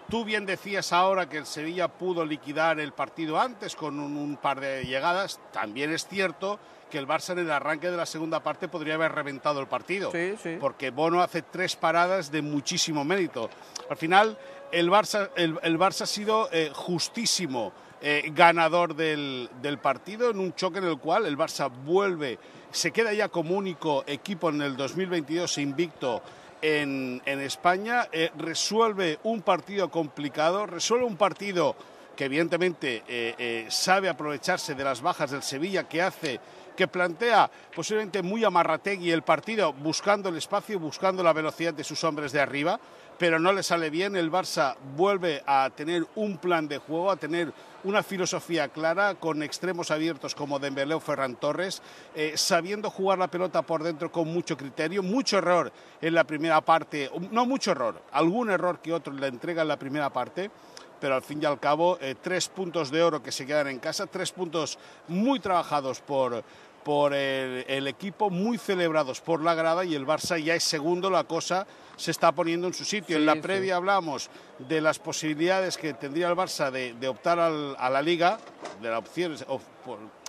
Tú 0.09 0.25
bien 0.25 0.47
decías 0.47 0.93
ahora 0.95 1.29
que 1.29 1.37
el 1.37 1.47
Sevilla 1.47 1.87
pudo 1.89 2.25
liquidar 2.25 2.81
el 2.81 2.93
partido 2.93 3.39
antes 3.39 3.77
con 3.77 4.01
un, 4.01 4.17
un 4.17 4.39
par 4.39 4.61
de 4.61 4.85
llegadas. 4.85 5.39
También 5.53 5.93
es 5.93 6.09
cierto 6.09 6.59
que 6.91 6.99
el 6.99 7.07
Barça 7.07 7.31
en 7.31 7.41
el 7.41 7.51
arranque 7.53 7.91
de 7.91 7.97
la 7.97 8.07
segunda 8.07 8.41
parte 8.41 8.67
podría 8.67 8.95
haber 8.95 9.13
reventado 9.13 9.61
el 9.61 9.69
partido. 9.69 10.11
Sí, 10.11 10.35
sí. 10.43 10.57
Porque 10.59 10.91
Bono 10.91 11.23
hace 11.23 11.43
tres 11.43 11.77
paradas 11.77 12.33
de 12.33 12.43
muchísimo 12.43 13.05
mérito. 13.05 13.49
Al 13.89 13.97
final, 13.97 14.37
el 14.73 14.91
Barça, 14.91 16.03
ha 16.03 16.07
sido 16.07 16.49
eh, 16.53 16.71
justísimo 16.73 17.73
eh, 18.01 18.31
ganador 18.35 18.95
del, 18.95 19.51
partido 19.83 20.31
en 20.31 20.39
un 20.39 20.55
choque 20.55 20.79
en 20.79 20.85
el 20.85 20.99
cual 20.99 21.27
el 21.27 21.37
Barça 21.37 21.71
vuelve, 21.71 22.39
se 22.71 22.91
queda 22.91 23.13
ya 23.13 23.29
como 23.29 23.57
único 23.57 24.05
equipo 24.07 24.51
en 24.51 24.63
el 24.63 24.77
2022 24.77 25.59
invicto 25.59 26.23
en, 26.63 27.23
España, 27.25 28.09
eh, 28.13 28.31
resuelve 28.37 29.19
un 29.25 29.43
partido 29.43 29.91
complicado, 29.91 30.67
resuelve 30.67 31.07
un 31.07 31.17
partido 31.17 31.75
que 32.17 32.27
evidentemente 32.27 33.67
sabe 33.71 34.11
aprovecharse 34.11 34.75
de 34.75 34.85
las 34.85 35.01
bajas 35.01 35.31
del 35.31 35.43
Sevilla, 35.43 35.89
que 35.89 36.03
hace, 36.03 36.39
que 36.77 36.87
plantea 36.87 37.51
posiblemente 37.75 38.23
muy 38.23 38.45
amarrategui 38.45 39.11
el 39.11 39.23
partido, 39.23 39.73
buscando 39.73 40.29
el 40.29 40.37
espacio, 40.37 40.79
buscando 40.79 41.23
la 41.23 41.33
velocidad 41.33 41.73
de 41.73 41.83
sus 41.83 42.05
hombres 42.05 42.33
de 42.33 42.41
arriba, 42.41 42.79
pero 43.21 43.39
no 43.39 43.53
le 43.53 43.63
sale 43.63 43.91
bien. 43.91 44.17
El 44.17 44.33
Barça 44.33 44.77
vuelve 44.97 45.43
a 45.45 45.69
tener 45.77 46.07
un 46.15 46.39
plan 46.39 46.67
de 46.67 46.79
juego, 46.79 47.11
a 47.11 47.17
tener 47.17 47.53
una 47.85 48.03
filosofía 48.03 48.69
clara, 48.69 49.15
con 49.17 49.43
extremos 49.43 49.91
abiertos 49.91 50.35
como 50.35 50.59
Dembélé 50.59 50.95
o 50.95 51.01
Ferran 51.01 51.37
Torres, 51.37 51.83
eh, 52.15 52.33
sabiendo 52.37 52.89
jugar 52.89 53.19
la 53.19 53.29
pelota 53.29 53.61
por 53.61 53.83
dentro 53.83 54.11
con 54.11 54.27
mucho 54.27 54.57
criterio, 54.57 55.03
mucho 55.03 55.37
error 55.37 55.71
en 56.01 56.15
la 56.15 56.25
primera 56.25 56.63
parte, 56.63 57.11
no 57.31 57.45
mucho 57.45 57.73
error, 57.73 58.01
algún 58.11 58.49
error 58.49 58.79
que 58.79 58.95
otro 58.95 59.13
le 59.13 59.27
entrega 59.27 59.61
en 59.61 59.69
la 59.69 59.79
primera 59.79 60.09
parte, 60.09 60.51
pero 60.99 61.15
al 61.15 61.23
fin 61.23 61.41
y 61.43 61.45
al 61.45 61.61
cabo 61.61 61.99
eh, 62.01 62.15
tres 62.19 62.49
puntos 62.49 62.91
de 62.91 63.03
oro 63.03 63.23
que 63.23 63.33
se 63.33 63.45
quedan 63.45 63.69
en 63.69 63.81
casa, 63.81 64.07
tres 64.07 64.33
puntos 64.33 64.79
muy 65.09 65.41
trabajados 65.41 66.01
por, 66.01 66.43
por 66.83 67.15
el, 67.15 67.65
el, 67.69 67.87
equipo, 67.87 68.31
muy 68.31 68.59
celebrados 68.59 69.21
por 69.21 69.43
la 69.43 69.55
grada 69.55 69.85
y 69.85 69.95
el 69.95 70.07
Barça 70.07 70.43
ya 70.43 70.55
es 70.55 70.65
segundo, 70.65 71.11
la 71.11 71.25
cosa 71.25 71.67
se 71.97 72.11
está 72.11 72.33
poniendo 72.33 72.67
en 72.67 72.75
su 72.75 72.85
sitio. 72.85 73.17
Sí, 73.17 73.21
en 73.21 73.27
la 73.27 73.35
sí. 73.35 73.41
previa 73.41 73.77
hablamos 73.77 74.31
de 74.59 74.81
las 74.81 74.99
posibilidades 74.99 75.77
que 75.77 75.93
tendría 75.95 76.29
el 76.29 76.37
Barça 76.37 76.71
de, 76.71 76.95
de 76.95 77.09
optar 77.09 77.39
al, 77.39 77.77
a 77.79 77.91
la 77.91 78.01
liga, 78.01 78.39
de 78.81 78.89
las 78.89 78.99
opciones, 78.99 79.45
op, 79.49 79.61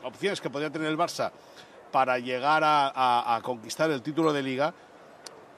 opciones 0.04 0.42
que 0.42 0.50
podría 0.50 0.70
tener 0.70 0.90
el 0.90 0.98
Barça 0.98 1.32
para 1.92 2.20
llegar 2.20 2.64
a, 2.64 2.92
a, 2.94 3.36
a 3.36 3.42
conquistar 3.42 3.90
el 3.92 4.02
título 4.02 4.34
de 4.34 4.44
liga. 4.44 4.74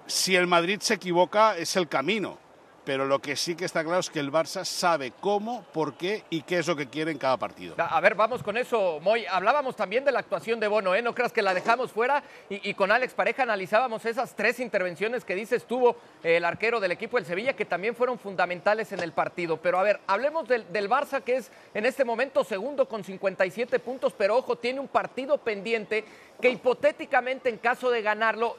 Si 0.05 0.35
el 0.35 0.47
Madrid 0.47 0.79
se 0.81 0.95
equivoca 0.95 1.57
es 1.57 1.75
el 1.75 1.88
camino, 1.88 2.38
pero 2.85 3.05
lo 3.05 3.19
que 3.19 3.35
sí 3.35 3.55
que 3.55 3.65
está 3.65 3.83
claro 3.83 3.99
es 3.99 4.09
que 4.09 4.19
el 4.19 4.31
Barça 4.31 4.65
sabe 4.65 5.11
cómo, 5.19 5.63
por 5.73 5.95
qué 5.95 6.23
y 6.29 6.41
qué 6.41 6.59
es 6.59 6.67
lo 6.67 6.75
que 6.75 6.87
quiere 6.87 7.11
en 7.11 7.17
cada 7.17 7.37
partido. 7.37 7.75
A 7.77 7.99
ver, 8.01 8.15
vamos 8.15 8.43
con 8.43 8.57
eso, 8.57 8.99
Moy. 9.01 9.25
Hablábamos 9.25 9.75
también 9.75 10.03
de 10.03 10.11
la 10.11 10.19
actuación 10.19 10.59
de 10.59 10.67
Bono, 10.67 10.93
¿eh? 10.95 11.01
No 11.01 11.15
creas 11.15 11.31
que 11.31 11.41
la 11.41 11.53
dejamos 11.53 11.91
fuera 11.91 12.23
y, 12.49 12.73
con 12.73 12.91
Alex 12.91 13.13
Pareja 13.13 13.43
analizábamos 13.43 14.05
esas 14.05 14.35
tres 14.35 14.59
intervenciones 14.59 15.23
que 15.23 15.35
dices 15.35 15.65
tuvo 15.65 15.95
el 16.23 16.43
arquero 16.45 16.79
del 16.79 16.91
equipo 16.91 17.17
del 17.17 17.25
Sevilla, 17.25 17.53
que 17.53 17.65
también 17.65 17.95
fueron 17.95 18.19
fundamentales 18.19 18.91
en 18.91 18.99
el 18.99 19.11
partido. 19.11 19.57
Pero 19.57 19.79
a 19.79 19.83
ver, 19.83 19.99
hablemos 20.07 20.47
del 20.47 20.89
Barça, 20.89 21.21
que 21.21 21.37
es 21.37 21.51
en 21.73 21.85
este 21.85 22.03
momento 22.03 22.43
segundo 22.43 22.87
con 22.87 23.03
57 23.03 23.79
puntos, 23.79 24.13
pero 24.17 24.37
ojo, 24.37 24.57
tiene 24.57 24.79
un 24.79 24.87
partido 24.87 25.37
pendiente 25.37 26.03
que 26.41 26.49
hipotéticamente 26.49 27.49
en 27.49 27.57
caso 27.57 27.89
de 27.89 28.01
ganarlo 28.01 28.57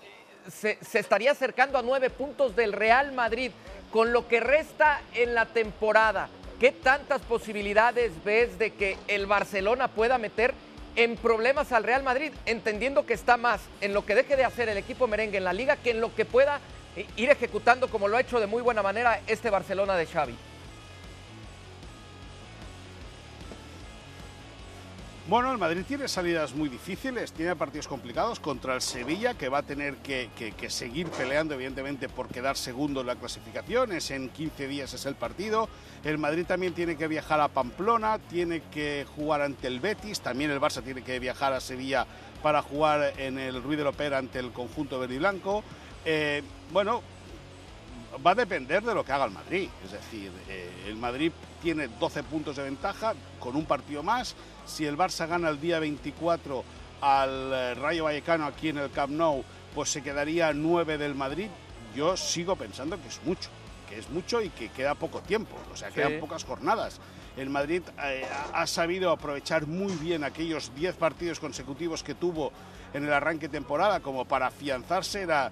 se, 0.49 0.79
estaría 0.93 1.33
acercando 1.33 1.79
a 1.79 1.83
nueve 1.83 2.11
puntos 2.11 2.57
del 2.57 2.73
Real 2.73 3.13
Madrid 3.13 3.51
con 3.91 4.13
lo 4.13 4.29
que 4.29 4.41
resta 4.41 5.01
en 5.15 5.35
la 5.35 5.47
temporada. 5.47 6.29
¿Qué 6.61 6.73
tantas 6.73 7.21
posibilidades 7.23 8.13
ves 8.25 8.59
de 8.59 8.73
que 8.73 8.97
el 9.09 9.27
Barcelona 9.27 9.89
pueda 9.89 10.19
meter 10.19 10.55
en 10.97 11.17
problemas 11.17 11.73
al 11.73 11.83
Real 11.83 12.03
Madrid, 12.03 12.33
entendiendo 12.47 13.05
que 13.05 13.15
está 13.15 13.37
más 13.37 13.61
en 13.81 13.93
lo 13.93 14.07
que 14.07 14.15
deje 14.15 14.37
de 14.37 14.45
hacer 14.45 14.69
el 14.69 14.79
equipo 14.79 15.07
merengue 15.07 15.39
en 15.39 15.45
la 15.45 15.53
liga 15.53 15.77
que 15.77 15.91
en 15.91 16.01
lo 16.01 16.15
que 16.15 16.25
pueda 16.25 16.61
ir 17.17 17.31
ejecutando 17.31 17.89
como 17.89 18.07
lo 18.07 18.17
ha 18.17 18.21
hecho 18.21 18.39
de 18.39 18.47
muy 18.47 18.63
buena 18.63 18.83
manera 18.83 19.21
este 19.27 19.51
Barcelona 19.51 19.97
de 19.97 20.07
Xavi? 20.07 20.37
Bueno, 25.27 25.51
el 25.51 25.57
Madrid 25.57 25.85
tiene 25.89 26.07
salidas 26.07 26.55
muy 26.55 26.69
difíciles, 26.69 27.33
tiene 27.33 27.57
partidos 27.57 27.89
complicados 27.89 28.41
contra 28.41 28.75
el 28.75 28.83
Sevilla, 28.83 29.33
que 29.33 29.49
va 29.49 29.59
a 29.59 29.63
tener 29.63 29.97
que, 29.97 30.29
seguir 30.69 31.09
peleando, 31.09 31.55
evidentemente, 31.55 32.11
por 32.11 32.29
quedar 32.29 32.59
segundo 32.59 33.01
en 33.01 33.07
la 33.07 33.17
clasificación. 33.17 33.93
Es 33.93 34.11
en 34.11 34.29
15 34.29 34.69
días 34.69 34.93
es 34.93 35.07
el 35.07 35.15
partido. 35.15 35.71
El 36.05 36.19
Madrid 36.19 36.45
también 36.45 36.75
tiene 36.75 36.99
que 36.99 37.09
viajar 37.09 37.41
a 37.41 37.49
Pamplona, 37.49 38.19
tiene 38.19 38.61
que 38.71 39.07
jugar 39.17 39.41
ante 39.41 39.67
el 39.67 39.81
Betis. 39.81 40.21
También 40.21 40.51
el 40.51 40.61
Barça 40.61 40.83
tiene 40.83 41.03
que 41.03 41.19
viajar 41.19 41.55
a 41.55 41.61
Sevilla 41.61 42.07
para 42.43 42.61
jugar 42.61 43.15
en 43.17 43.39
el 43.39 43.63
Ruiz 43.63 43.79
de 43.79 43.85
Lopera 43.85 44.19
ante 44.19 44.41
el 44.41 44.53
conjunto 44.53 44.99
verde 44.99 45.15
y 45.15 45.19
blanco. 45.19 45.65
Eh, 46.05 46.43
bueno, 46.71 47.01
va 48.25 48.33
a 48.33 48.35
depender 48.35 48.83
de 48.83 48.95
lo 48.95 49.03
que 49.03 49.13
haga 49.13 49.25
el 49.25 49.31
Madrid. 49.31 49.71
Es 49.87 49.93
decir, 49.93 50.31
eh, 50.51 50.71
el 50.87 50.97
Madrid 50.97 51.33
tiene 51.63 51.89
12 51.89 52.25
puntos 52.25 52.57
de 52.57 52.65
ventaja 52.65 53.15
con 53.41 53.57
un 53.57 53.65
partido 53.65 54.03
más. 54.03 54.37
Si 54.67 54.87
el 54.87 54.97
Barça 54.97 55.27
gana 55.27 55.49
el 55.49 55.61
día 55.61 55.79
24 55.79 56.65
al 57.01 57.53
eh, 57.53 57.75
Rayo 57.75 58.05
Vallecano 58.05 58.47
aquí 58.47 58.71
en 58.71 58.79
el 58.79 58.91
Camp 58.91 59.13
Nou, 59.13 59.45
pues 59.75 59.91
se 59.91 60.03
quedaría 60.03 60.53
9 60.53 60.99
del 60.99 61.15
Madrid. 61.15 61.49
Yo 61.95 62.17
sigo 62.17 62.57
pensando 62.57 63.01
que 63.01 63.09
es 63.09 63.21
mucho, 63.25 63.51
que 63.89 63.99
es 63.99 64.09
mucho 64.11 64.41
y 64.41 64.51
que 64.51 64.71
queda 64.71 64.95
poco 64.95 65.21
tiempo, 65.21 65.57
o 65.73 65.77
sea, 65.77 65.91
quedan 65.91 66.19
pocas 66.19 66.45
jornadas. 66.45 67.01
El 67.37 67.51
Madrid 67.51 67.83
eh, 68.03 68.25
ha 68.53 68.67
sabido 68.67 69.11
aprovechar 69.11 69.67
muy 69.67 69.93
bien 69.95 70.25
aquellos 70.25 70.75
10 70.75 70.97
partidos 70.97 71.41
consecutivos 71.41 72.03
que 72.03 72.15
tuvo 72.15 72.53
en 72.95 73.05
el 73.05 73.13
arranque 73.13 73.49
temporada 73.49 74.01
como 74.01 74.25
para 74.25 74.47
afianzarse. 74.47 75.23
Era 75.23 75.51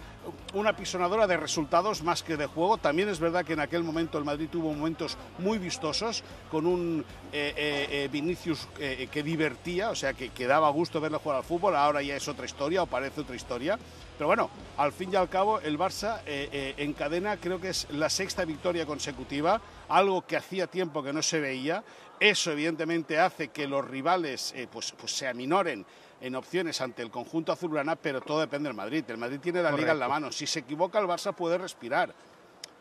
una 0.55 0.77
pisonadora 0.77 1.27
de 1.27 1.37
resultados 1.37 2.03
más 2.03 2.23
que 2.23 2.37
de 2.37 2.47
juego. 2.47 2.79
También 2.79 3.09
es 3.09 3.19
verdad 3.19 3.45
que 3.45 3.55
en 3.55 3.61
aquel 3.61 3.83
momento 3.83 4.17
el 4.17 4.25
Madrid 4.25 4.49
tuvo 4.51 4.73
momentos 4.73 5.19
muy 5.39 5.59
vistosos 5.59 6.23
con 6.51 6.67
un 6.67 7.05
eh, 7.33 7.53
eh, 7.57 8.09
Vinicius 8.11 8.69
eh, 8.79 9.09
que 9.11 9.25
divertía, 9.25 9.91
o 9.91 9.97
sea, 9.97 10.15
que, 10.15 10.31
daba 10.47 10.71
gusto 10.71 11.01
verle 11.01 11.19
jugar 11.19 11.39
al 11.39 11.45
fútbol. 11.45 11.75
Ahora 11.75 12.01
ya 12.01 12.15
es 12.15 12.29
otra 12.29 12.47
historia 12.47 12.85
o 12.85 12.87
parece 12.87 13.23
otra 13.23 13.35
historia. 13.35 13.77
Pero 14.17 14.29
bueno, 14.29 14.49
al 14.77 14.93
fin 14.93 15.11
y 15.13 15.17
al 15.17 15.29
cabo 15.29 15.59
el 15.61 15.77
Barça 15.77 16.21
encadena 16.27 17.39
creo 17.39 17.61
que 17.61 17.71
es 17.71 17.89
la 17.91 18.09
sexta 18.09 18.45
victoria 18.45 18.87
consecutiva, 18.87 19.61
algo 19.89 20.25
que 20.27 20.37
hacía 20.37 20.69
tiempo 20.69 21.03
que 21.03 21.13
no 21.13 21.23
se 21.23 21.41
veía. 21.41 21.83
Eso 22.21 22.53
evidentemente 22.53 23.19
hace 23.19 23.49
que 23.49 23.67
los 23.67 23.85
rivales 23.85 24.55
pues, 24.71 24.93
pues 24.93 25.11
se 25.13 25.27
aminoren 25.27 25.85
en 26.23 26.37
opciones 26.37 26.81
ante 26.81 27.02
el 27.02 27.11
conjunto 27.11 27.52
azulgrana, 27.52 27.97
pero 27.97 28.21
todo 28.21 28.41
depende 28.41 28.69
del 28.69 28.76
Madrid. 28.76 29.05
El 29.09 29.19
Madrid 29.19 29.41
tiene 29.41 29.61
la 29.61 29.71
Correcto. 29.71 29.83
liga 29.83 29.93
en 29.93 29.99
la 29.99 30.09
mano. 30.09 30.31
Si 30.31 30.47
se 30.47 30.61
equivoca, 30.61 30.99
el 31.00 31.07
Barça 31.07 31.35
puede 31.35 31.59
respirar. 31.59 32.14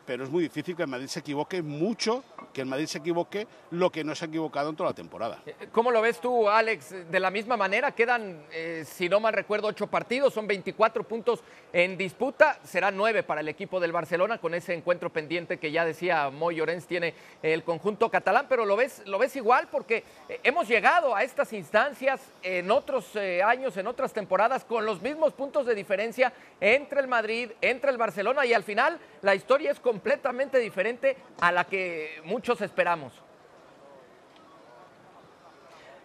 Pero 0.04 0.24
es 0.24 0.30
muy 0.30 0.42
difícil 0.42 0.76
que 0.76 0.82
el 0.82 0.88
Madrid 0.88 1.06
se 1.06 1.20
equivoque 1.20 1.62
mucho, 1.62 2.24
que 2.52 2.60
el 2.60 2.66
Madrid 2.66 2.86
se 2.86 2.98
equivoque 2.98 3.46
lo 3.70 3.90
que 3.90 4.04
no 4.04 4.14
se 4.14 4.24
ha 4.24 4.28
equivocado 4.28 4.70
en 4.70 4.76
toda 4.76 4.90
la 4.90 4.94
temporada. 4.94 5.42
Eh, 5.46 5.68
¿Cómo 5.72 5.90
lo 5.90 6.00
ves 6.00 6.20
tú, 6.20 6.48
Alex? 6.48 7.10
De 7.10 7.20
la 7.20 7.30
misma 7.30 7.56
manera, 7.56 7.92
quedan, 7.92 8.44
eh, 8.52 8.84
si 8.86 9.08
no 9.08 9.20
mal 9.20 9.32
recuerdo, 9.32 9.68
ocho 9.68 9.86
partidos, 9.86 10.34
son 10.34 10.46
24 10.46 11.04
puntos 11.04 11.42
en 11.72 11.96
disputa, 11.96 12.58
serán 12.64 12.96
nueve 12.96 13.22
para 13.22 13.40
el 13.40 13.48
equipo 13.48 13.80
del 13.80 13.92
Barcelona 13.92 14.38
con 14.38 14.54
ese 14.54 14.74
encuentro 14.74 15.10
pendiente 15.10 15.58
que 15.58 15.70
ya 15.70 15.84
decía 15.84 16.30
Moy 16.30 16.56
Llorens 16.56 16.86
tiene 16.86 17.14
el 17.42 17.62
conjunto 17.62 18.10
catalán, 18.10 18.46
pero 18.48 18.64
lo 18.64 18.76
ves, 18.76 19.02
lo 19.06 19.18
ves 19.18 19.36
igual 19.36 19.68
porque 19.70 20.04
eh, 20.28 20.40
hemos 20.42 20.68
llegado 20.68 21.14
a 21.14 21.22
estas 21.22 21.52
instancias 21.52 22.20
en 22.42 22.70
otros 22.70 23.16
años, 23.44 23.76
en 23.76 23.86
otras 23.86 24.12
temporadas, 24.12 24.64
con 24.64 24.84
los 24.84 25.00
mismos 25.00 25.32
puntos 25.32 25.66
de 25.66 25.74
diferencia 25.74 26.32
entre 26.60 27.00
el 27.00 27.08
Madrid, 27.08 27.50
entre 27.60 27.90
el 27.90 27.98
Barcelona 27.98 28.44
y 28.46 28.52
al 28.52 28.62
final 28.62 28.98
la 29.22 29.34
historia 29.34 29.70
es 29.70 29.80
completamente 29.92 30.58
diferente 30.58 31.18
a 31.42 31.52
la 31.52 31.64
que 31.64 32.22
muchos 32.24 32.62
esperamos. 32.62 33.12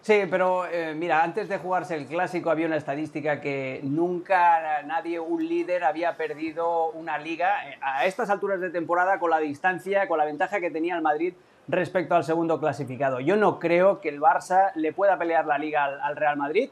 Sí, 0.02 0.24
pero 0.30 0.66
eh, 0.66 0.94
mira, 0.94 1.22
antes 1.22 1.48
de 1.48 1.56
jugarse 1.56 1.94
el 1.94 2.06
clásico 2.06 2.50
había 2.50 2.66
una 2.66 2.76
estadística 2.76 3.40
que 3.40 3.80
nunca 3.82 4.82
nadie, 4.82 5.18
un 5.18 5.46
líder, 5.46 5.84
había 5.84 6.18
perdido 6.18 6.90
una 6.90 7.16
liga 7.16 7.66
eh, 7.66 7.78
a 7.80 8.04
estas 8.04 8.28
alturas 8.28 8.60
de 8.60 8.68
temporada 8.68 9.18
con 9.18 9.30
la 9.30 9.38
distancia, 9.38 10.06
con 10.06 10.18
la 10.18 10.26
ventaja 10.26 10.60
que 10.60 10.70
tenía 10.70 10.94
el 10.94 11.02
Madrid 11.02 11.32
respecto 11.66 12.14
al 12.14 12.24
segundo 12.24 12.60
clasificado. 12.60 13.20
Yo 13.20 13.36
no 13.36 13.58
creo 13.58 14.02
que 14.02 14.10
el 14.10 14.20
Barça 14.20 14.72
le 14.74 14.92
pueda 14.92 15.18
pelear 15.18 15.46
la 15.46 15.56
liga 15.56 15.84
al 15.84 16.16
Real 16.16 16.36
Madrid. 16.36 16.68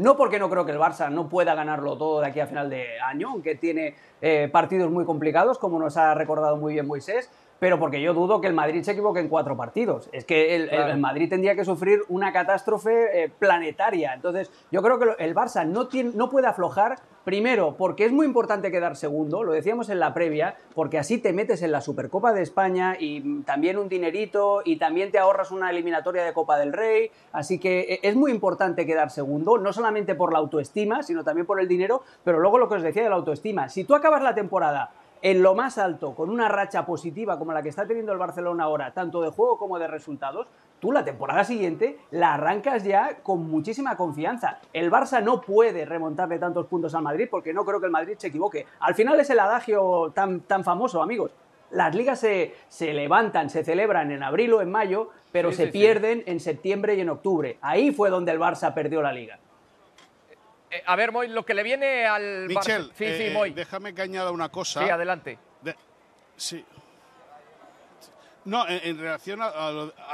No 0.00 0.16
porque 0.16 0.38
no 0.38 0.48
creo 0.48 0.64
que 0.64 0.72
el 0.72 0.78
Barça 0.78 1.10
no 1.10 1.28
pueda 1.28 1.54
ganarlo 1.54 1.94
todo 1.94 2.22
de 2.22 2.28
aquí 2.28 2.40
a 2.40 2.46
final 2.46 2.70
de 2.70 2.98
año, 3.00 3.28
aunque 3.32 3.56
tiene 3.56 3.94
eh, 4.22 4.48
partidos 4.50 4.90
muy 4.90 5.04
complicados, 5.04 5.58
como 5.58 5.78
nos 5.78 5.98
ha 5.98 6.14
recordado 6.14 6.56
muy 6.56 6.72
bien 6.72 6.86
Moisés, 6.86 7.28
pero 7.60 7.78
porque 7.78 8.00
yo 8.00 8.14
dudo 8.14 8.40
que 8.40 8.46
el 8.46 8.54
Madrid 8.54 8.82
se 8.82 8.92
equivoque 8.92 9.20
en 9.20 9.28
cuatro 9.28 9.56
partidos. 9.56 10.08
Es 10.12 10.24
que 10.24 10.56
el, 10.56 10.98
Madrid 10.98 11.28
tendría 11.28 11.54
que 11.54 11.64
sufrir 11.64 12.00
una 12.08 12.32
catástrofe 12.32 13.24
eh, 13.24 13.28
planetaria. 13.38 14.14
Entonces, 14.14 14.50
yo 14.72 14.82
creo 14.82 14.98
que 14.98 15.22
el 15.22 15.34
Barça 15.34 15.66
no, 15.66 15.86
tiene, 15.86 16.12
no 16.14 16.30
puede 16.30 16.46
aflojar, 16.46 16.96
primero, 17.22 17.76
porque 17.76 18.06
es 18.06 18.12
muy 18.12 18.24
importante 18.24 18.70
quedar 18.70 18.96
segundo, 18.96 19.44
lo 19.44 19.52
decíamos 19.52 19.90
en 19.90 20.00
la 20.00 20.14
previa, 20.14 20.56
porque 20.74 20.98
así 20.98 21.18
te 21.18 21.34
metes 21.34 21.60
en 21.60 21.70
la 21.70 21.82
Supercopa 21.82 22.32
de 22.32 22.40
España 22.40 22.96
y 22.98 23.42
también 23.42 23.76
un 23.76 23.90
dinerito 23.90 24.62
y 24.64 24.76
también 24.76 25.12
te 25.12 25.18
ahorras 25.18 25.50
una 25.50 25.70
eliminatoria 25.70 26.24
de 26.24 26.32
Copa 26.32 26.58
del 26.58 26.72
Rey. 26.72 27.10
Así 27.32 27.58
que 27.58 27.80
eh, 27.80 28.00
es 28.02 28.16
muy 28.16 28.30
importante 28.30 28.86
quedar 28.86 29.10
segundo, 29.10 29.58
no 29.58 29.74
solamente 29.74 30.14
por 30.14 30.32
la 30.32 30.38
autoestima, 30.38 31.02
sino 31.02 31.24
también 31.24 31.46
por 31.46 31.60
el 31.60 31.68
dinero, 31.68 32.02
pero 32.24 32.40
luego 32.40 32.56
lo 32.56 32.70
que 32.70 32.76
os 32.76 32.82
decía 32.82 33.02
de 33.02 33.10
la 33.10 33.16
autoestima. 33.16 33.68
Si 33.68 33.84
tú 33.84 33.94
acabas 33.94 34.22
la 34.22 34.34
temporada 34.34 34.92
en 35.22 35.42
lo 35.42 35.54
más 35.54 35.78
alto, 35.78 36.14
con 36.14 36.30
una 36.30 36.48
racha 36.48 36.86
positiva 36.86 37.38
como 37.38 37.52
la 37.52 37.62
que 37.62 37.68
está 37.68 37.86
teniendo 37.86 38.12
el 38.12 38.18
Barcelona 38.18 38.64
ahora, 38.64 38.92
tanto 38.92 39.20
de 39.20 39.30
juego 39.30 39.58
como 39.58 39.78
de 39.78 39.86
resultados, 39.86 40.46
tú 40.78 40.92
la 40.92 41.04
temporada 41.04 41.44
siguiente 41.44 41.98
la 42.10 42.34
arrancas 42.34 42.84
ya 42.84 43.18
con 43.22 43.50
muchísima 43.50 43.96
confianza. 43.96 44.58
El 44.72 44.90
Barça 44.90 45.22
no 45.22 45.40
puede 45.40 45.84
remontarle 45.84 46.38
tantos 46.38 46.66
puntos 46.66 46.94
al 46.94 47.02
Madrid 47.02 47.28
porque 47.30 47.52
no 47.52 47.64
creo 47.64 47.80
que 47.80 47.86
el 47.86 47.92
Madrid 47.92 48.14
se 48.16 48.28
equivoque. 48.28 48.66
Al 48.80 48.94
final 48.94 49.20
es 49.20 49.28
el 49.30 49.38
adagio 49.40 50.12
tan, 50.14 50.40
tan 50.40 50.64
famoso, 50.64 51.02
amigos. 51.02 51.32
Las 51.70 51.94
ligas 51.94 52.18
se, 52.18 52.52
levantan, 52.80 53.48
se 53.48 53.62
celebran 53.62 54.10
en 54.10 54.24
abril 54.24 54.54
o 54.54 54.62
en 54.62 54.70
mayo, 54.70 55.10
pero 55.30 55.52
se 55.52 55.68
pierden 55.68 56.24
en 56.26 56.40
septiembre 56.40 56.96
y 56.96 57.00
en 57.00 57.10
octubre. 57.10 57.58
Ahí 57.60 57.92
fue 57.92 58.10
donde 58.10 58.32
el 58.32 58.40
Barça 58.40 58.74
perdió 58.74 59.02
la 59.02 59.12
liga. 59.12 59.38
Eh, 60.70 60.82
a 60.86 60.96
ver, 60.96 61.10
Moy, 61.10 61.28
lo 61.28 61.44
que 61.44 61.54
le 61.54 61.62
viene 61.62 62.06
al. 62.06 62.46
Michel, 62.46 62.92
sí, 62.94 63.04
sí, 63.04 63.24
eh, 63.24 63.30
Moy. 63.32 63.50
déjame 63.50 63.94
que 63.94 64.02
añada 64.02 64.30
una 64.30 64.48
cosa. 64.48 64.84
Sí, 64.84 64.90
adelante. 64.90 65.38
sí. 66.36 66.64
No, 68.42 68.66
en, 68.66 68.98
relación 68.98 69.40
a, 69.42 69.70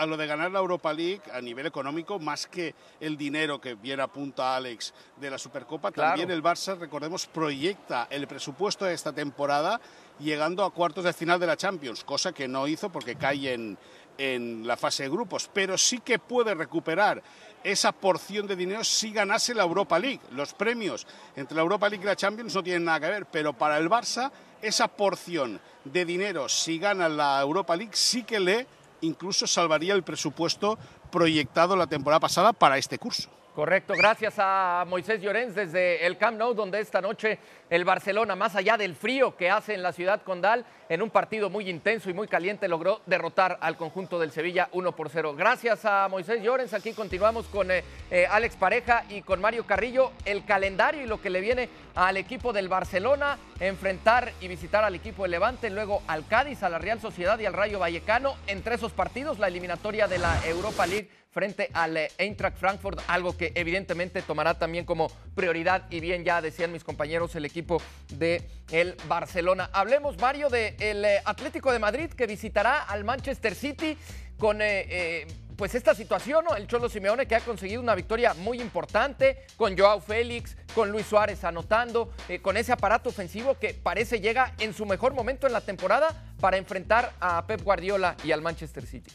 lo, 0.06 0.16
de 0.16 0.26
ganar 0.26 0.50
la 0.50 0.58
Europa 0.58 0.92
League 0.92 1.22
a 1.32 1.40
nivel 1.40 1.66
económico, 1.66 2.18
más 2.18 2.48
que 2.48 2.74
el 2.98 3.16
dinero 3.16 3.60
que 3.60 3.74
viene 3.76 4.02
apunta 4.02 4.56
Alex 4.56 4.92
de 5.16 5.30
la 5.30 5.38
Supercopa, 5.38 5.92
también 5.92 6.32
el 6.32 6.42
Barça, 6.42 6.76
recordemos, 6.76 7.26
proyecta 7.26 8.08
el 8.10 8.26
presupuesto 8.26 8.84
de 8.84 8.94
esta 8.94 9.12
temporada 9.12 9.80
llegando 10.18 10.64
a 10.64 10.72
cuartos 10.72 11.04
de 11.04 11.12
final 11.12 11.38
de 11.38 11.46
la 11.46 11.56
Champions, 11.56 12.02
cosa 12.02 12.32
que 12.32 12.48
no 12.48 12.66
hizo 12.66 12.90
porque 12.90 13.14
cae 13.14 13.52
en, 13.52 13.78
en 14.18 14.66
la 14.66 14.76
fase 14.76 15.04
de 15.04 15.08
grupos, 15.10 15.48
pero 15.52 15.78
sí 15.78 16.00
que 16.00 16.18
puede 16.18 16.54
recuperar 16.54 17.22
esa 17.66 17.90
porción 17.90 18.46
de 18.46 18.54
dinero 18.54 18.84
si 18.84 19.10
ganase 19.12 19.52
la 19.52 19.64
Europa 19.64 19.98
League. 19.98 20.20
Los 20.30 20.54
premios 20.54 21.06
entre 21.34 21.56
la 21.56 21.62
Europa 21.62 21.88
League 21.88 22.04
y 22.04 22.06
la 22.06 22.14
Champions 22.14 22.54
no 22.54 22.62
tienen 22.62 22.84
nada 22.84 23.00
que 23.00 23.10
ver, 23.10 23.26
pero 23.26 23.52
para 23.52 23.76
el 23.78 23.90
Barça 23.90 24.30
esa 24.62 24.88
porción 24.88 25.60
de 25.84 26.04
dinero 26.04 26.48
si 26.48 26.78
gana 26.78 27.08
la 27.08 27.40
Europa 27.40 27.74
League 27.76 27.92
sí 27.94 28.22
que 28.22 28.38
le 28.38 28.66
incluso 29.00 29.46
salvaría 29.46 29.94
el 29.94 30.04
presupuesto 30.04 30.78
proyectado 31.10 31.76
la 31.76 31.86
temporada 31.86 32.20
pasada 32.20 32.52
para 32.52 32.78
este 32.78 32.98
curso. 32.98 33.30
Correcto, 33.56 33.94
gracias 33.96 34.34
a 34.36 34.84
Moisés 34.86 35.20
Llorens 35.20 35.54
desde 35.54 36.06
el 36.06 36.18
Camp 36.18 36.36
Nou, 36.36 36.52
donde 36.52 36.78
esta 36.78 37.00
noche 37.00 37.38
el 37.70 37.84
Barcelona, 37.84 38.36
más 38.36 38.54
allá 38.56 38.76
del 38.76 38.94
frío 38.94 39.36
que 39.36 39.50
hace 39.50 39.74
en 39.74 39.82
la 39.82 39.92
ciudad 39.92 40.22
condal, 40.22 40.64
en 40.88 41.02
un 41.02 41.10
partido 41.10 41.50
muy 41.50 41.68
intenso 41.68 42.08
y 42.08 42.14
muy 42.14 42.28
caliente, 42.28 42.68
logró 42.68 43.00
derrotar 43.06 43.58
al 43.60 43.76
conjunto 43.76 44.18
del 44.18 44.30
Sevilla 44.30 44.68
1 44.72 44.94
por 44.94 45.10
0. 45.10 45.34
Gracias 45.36 45.84
a 45.84 46.06
Moisés 46.08 46.42
Llorens, 46.42 46.74
aquí 46.74 46.92
continuamos 46.92 47.46
con 47.46 47.70
eh, 47.70 47.82
eh, 48.10 48.26
Alex 48.30 48.56
Pareja 48.56 49.04
y 49.08 49.22
con 49.22 49.40
Mario 49.40 49.66
Carrillo. 49.66 50.12
El 50.24 50.44
calendario 50.44 51.02
y 51.02 51.06
lo 51.06 51.20
que 51.20 51.30
le 51.30 51.40
viene 51.40 51.68
al 51.94 52.16
equipo 52.16 52.52
del 52.52 52.68
Barcelona, 52.68 53.38
enfrentar 53.58 54.32
y 54.40 54.48
visitar 54.48 54.84
al 54.84 54.94
equipo 54.94 55.24
de 55.24 55.30
Levante, 55.30 55.70
luego 55.70 56.02
al 56.06 56.26
Cádiz, 56.26 56.62
a 56.62 56.68
la 56.68 56.78
Real 56.78 57.00
Sociedad 57.00 57.38
y 57.38 57.46
al 57.46 57.52
Rayo 57.52 57.78
Vallecano. 57.78 58.34
Entre 58.46 58.76
esos 58.76 58.92
partidos, 58.92 59.38
la 59.38 59.48
eliminatoria 59.48 60.06
de 60.06 60.18
la 60.18 60.46
Europa 60.46 60.86
League 60.86 61.08
frente 61.36 61.68
al 61.74 61.98
eh, 61.98 62.10
Eintracht 62.16 62.56
Frankfurt, 62.56 62.98
algo 63.08 63.36
que 63.36 63.52
evidentemente 63.54 64.22
tomará 64.22 64.58
también 64.58 64.86
como 64.86 65.08
prioridad 65.34 65.84
y 65.90 66.00
bien 66.00 66.24
ya 66.24 66.40
decían 66.40 66.72
mis 66.72 66.82
compañeros 66.82 67.36
el 67.36 67.44
equipo 67.44 67.55
de 68.08 68.42
el 68.70 68.96
Barcelona. 69.08 69.70
Hablemos 69.72 70.18
Mario 70.18 70.50
del 70.50 71.04
eh, 71.04 71.22
Atlético 71.24 71.72
de 71.72 71.78
Madrid 71.78 72.10
que 72.10 72.26
visitará 72.26 72.82
al 72.82 73.04
Manchester 73.04 73.54
City 73.54 73.96
con 74.38 74.58
eh, 74.60 75.26
pues 75.56 75.74
esta 75.74 75.94
situación, 75.94 76.44
¿no? 76.48 76.54
El 76.54 76.66
Cholo 76.66 76.88
Simeone 76.88 77.26
que 77.26 77.34
ha 77.34 77.40
conseguido 77.40 77.80
una 77.80 77.94
victoria 77.94 78.34
muy 78.34 78.60
importante 78.60 79.44
con 79.56 79.76
Joao 79.76 80.00
Félix, 80.00 80.56
con 80.74 80.90
Luis 80.90 81.06
Suárez 81.06 81.42
anotando, 81.44 82.12
eh, 82.28 82.40
con 82.40 82.56
ese 82.56 82.72
aparato 82.72 83.08
ofensivo 83.08 83.58
que 83.58 83.74
parece 83.74 84.20
llega 84.20 84.54
en 84.58 84.74
su 84.74 84.84
mejor 84.84 85.14
momento 85.14 85.46
en 85.46 85.52
la 85.52 85.62
temporada 85.62 86.08
para 86.40 86.58
enfrentar 86.58 87.14
a 87.20 87.46
Pep 87.46 87.62
Guardiola 87.62 88.16
y 88.22 88.32
al 88.32 88.42
Manchester 88.42 88.86
City. 88.86 89.10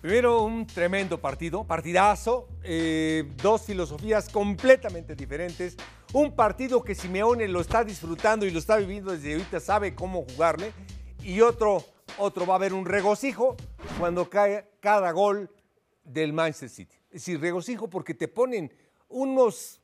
Primero 0.00 0.42
un 0.42 0.66
tremendo 0.66 1.18
partido, 1.18 1.64
partidazo, 1.64 2.48
eh, 2.62 3.24
dos 3.42 3.62
filosofías 3.62 4.28
completamente 4.28 5.16
diferentes, 5.16 5.76
un 6.12 6.34
partido 6.34 6.82
que 6.82 6.94
Simeone 6.94 7.48
lo 7.48 7.60
está 7.60 7.84
disfrutando 7.84 8.46
y 8.46 8.50
lo 8.50 8.58
está 8.58 8.76
viviendo 8.76 9.12
desde 9.12 9.32
ahorita, 9.32 9.60
sabe 9.60 9.94
cómo 9.94 10.24
jugarle, 10.24 10.72
y 11.22 11.40
otro, 11.40 11.84
otro 12.18 12.46
va 12.46 12.54
a 12.54 12.56
haber 12.56 12.72
un 12.72 12.84
regocijo 12.84 13.56
cuando 13.98 14.28
cae 14.30 14.68
cada 14.80 15.10
gol 15.12 15.50
del 16.04 16.32
Manchester 16.32 16.68
City. 16.68 16.96
Es 17.06 17.22
decir, 17.22 17.40
regocijo 17.40 17.88
porque 17.88 18.14
te 18.14 18.28
ponen 18.28 18.72
unos 19.08 19.80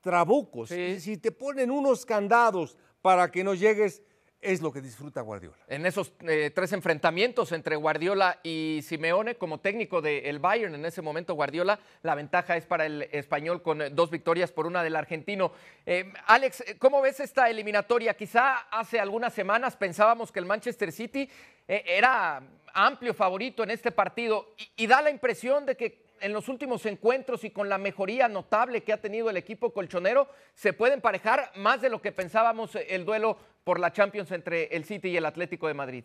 trabucos, 0.00 0.68
si 0.68 1.16
te 1.16 1.32
ponen 1.32 1.70
unos 1.70 2.04
candados 2.04 2.76
para 3.02 3.30
que 3.30 3.42
no 3.42 3.54
llegues, 3.54 4.02
es 4.46 4.62
lo 4.62 4.72
que 4.72 4.80
disfruta 4.80 5.20
Guardiola. 5.22 5.56
En 5.66 5.86
esos 5.86 6.12
eh, 6.20 6.52
tres 6.54 6.72
enfrentamientos 6.72 7.50
entre 7.50 7.74
Guardiola 7.74 8.38
y 8.44 8.80
Simeone, 8.84 9.34
como 9.34 9.58
técnico 9.58 10.00
del 10.00 10.38
Bayern 10.38 10.76
en 10.76 10.86
ese 10.86 11.02
momento, 11.02 11.34
Guardiola, 11.34 11.80
la 12.02 12.14
ventaja 12.14 12.56
es 12.56 12.64
para 12.64 12.86
el 12.86 13.02
español 13.10 13.60
con 13.60 13.82
eh, 13.82 13.90
dos 13.90 14.08
victorias 14.08 14.52
por 14.52 14.66
una 14.66 14.84
del 14.84 14.94
argentino. 14.94 15.50
Eh, 15.84 16.12
Alex, 16.26 16.64
¿cómo 16.78 17.00
ves 17.02 17.18
esta 17.18 17.50
eliminatoria? 17.50 18.14
Quizá 18.14 18.68
hace 18.70 19.00
algunas 19.00 19.34
semanas 19.34 19.76
pensábamos 19.76 20.30
que 20.30 20.38
el 20.38 20.46
Manchester 20.46 20.92
City 20.92 21.28
era 21.66 22.40
amplio 22.72 23.12
favorito 23.12 23.64
en 23.64 23.70
este 23.70 23.90
partido 23.90 24.54
y, 24.76 24.86
da 24.86 25.02
la 25.02 25.10
impresión 25.10 25.66
de 25.66 25.76
que 25.76 26.05
en 26.20 26.32
los 26.32 26.48
últimos 26.48 26.86
encuentros 26.86 27.44
y 27.44 27.50
con 27.50 27.68
la 27.68 27.78
mejoría 27.78 28.28
notable 28.28 28.82
que 28.82 28.92
ha 28.92 29.00
tenido 29.00 29.30
el 29.30 29.36
equipo 29.36 29.72
colchonero, 29.72 30.28
se 30.54 30.72
puede 30.72 30.94
emparejar 30.94 31.52
más 31.56 31.80
de 31.80 31.90
lo 31.90 32.00
que 32.00 32.12
pensábamos 32.12 32.74
el 32.74 33.04
duelo 33.04 33.38
por 33.64 33.80
la 33.80 33.92
Champions 33.92 34.30
entre 34.32 34.64
el 34.76 34.84
City 34.84 35.08
y 35.08 35.16
el 35.16 35.26
Atlético 35.26 35.68
de 35.68 35.74
Madrid. 35.74 36.04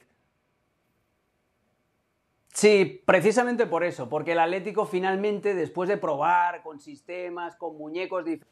Sí, 2.53 3.01
precisamente 3.05 3.65
por 3.65 3.83
eso, 3.83 4.09
porque 4.09 4.33
el 4.33 4.39
Atlético 4.39 4.85
finalmente, 4.85 5.55
después 5.55 5.87
de 5.87 5.97
probar 5.97 6.63
con 6.63 6.79
sistemas, 6.79 7.55
con 7.55 7.77
muñecos 7.77 8.25
diferentes, 8.25 8.51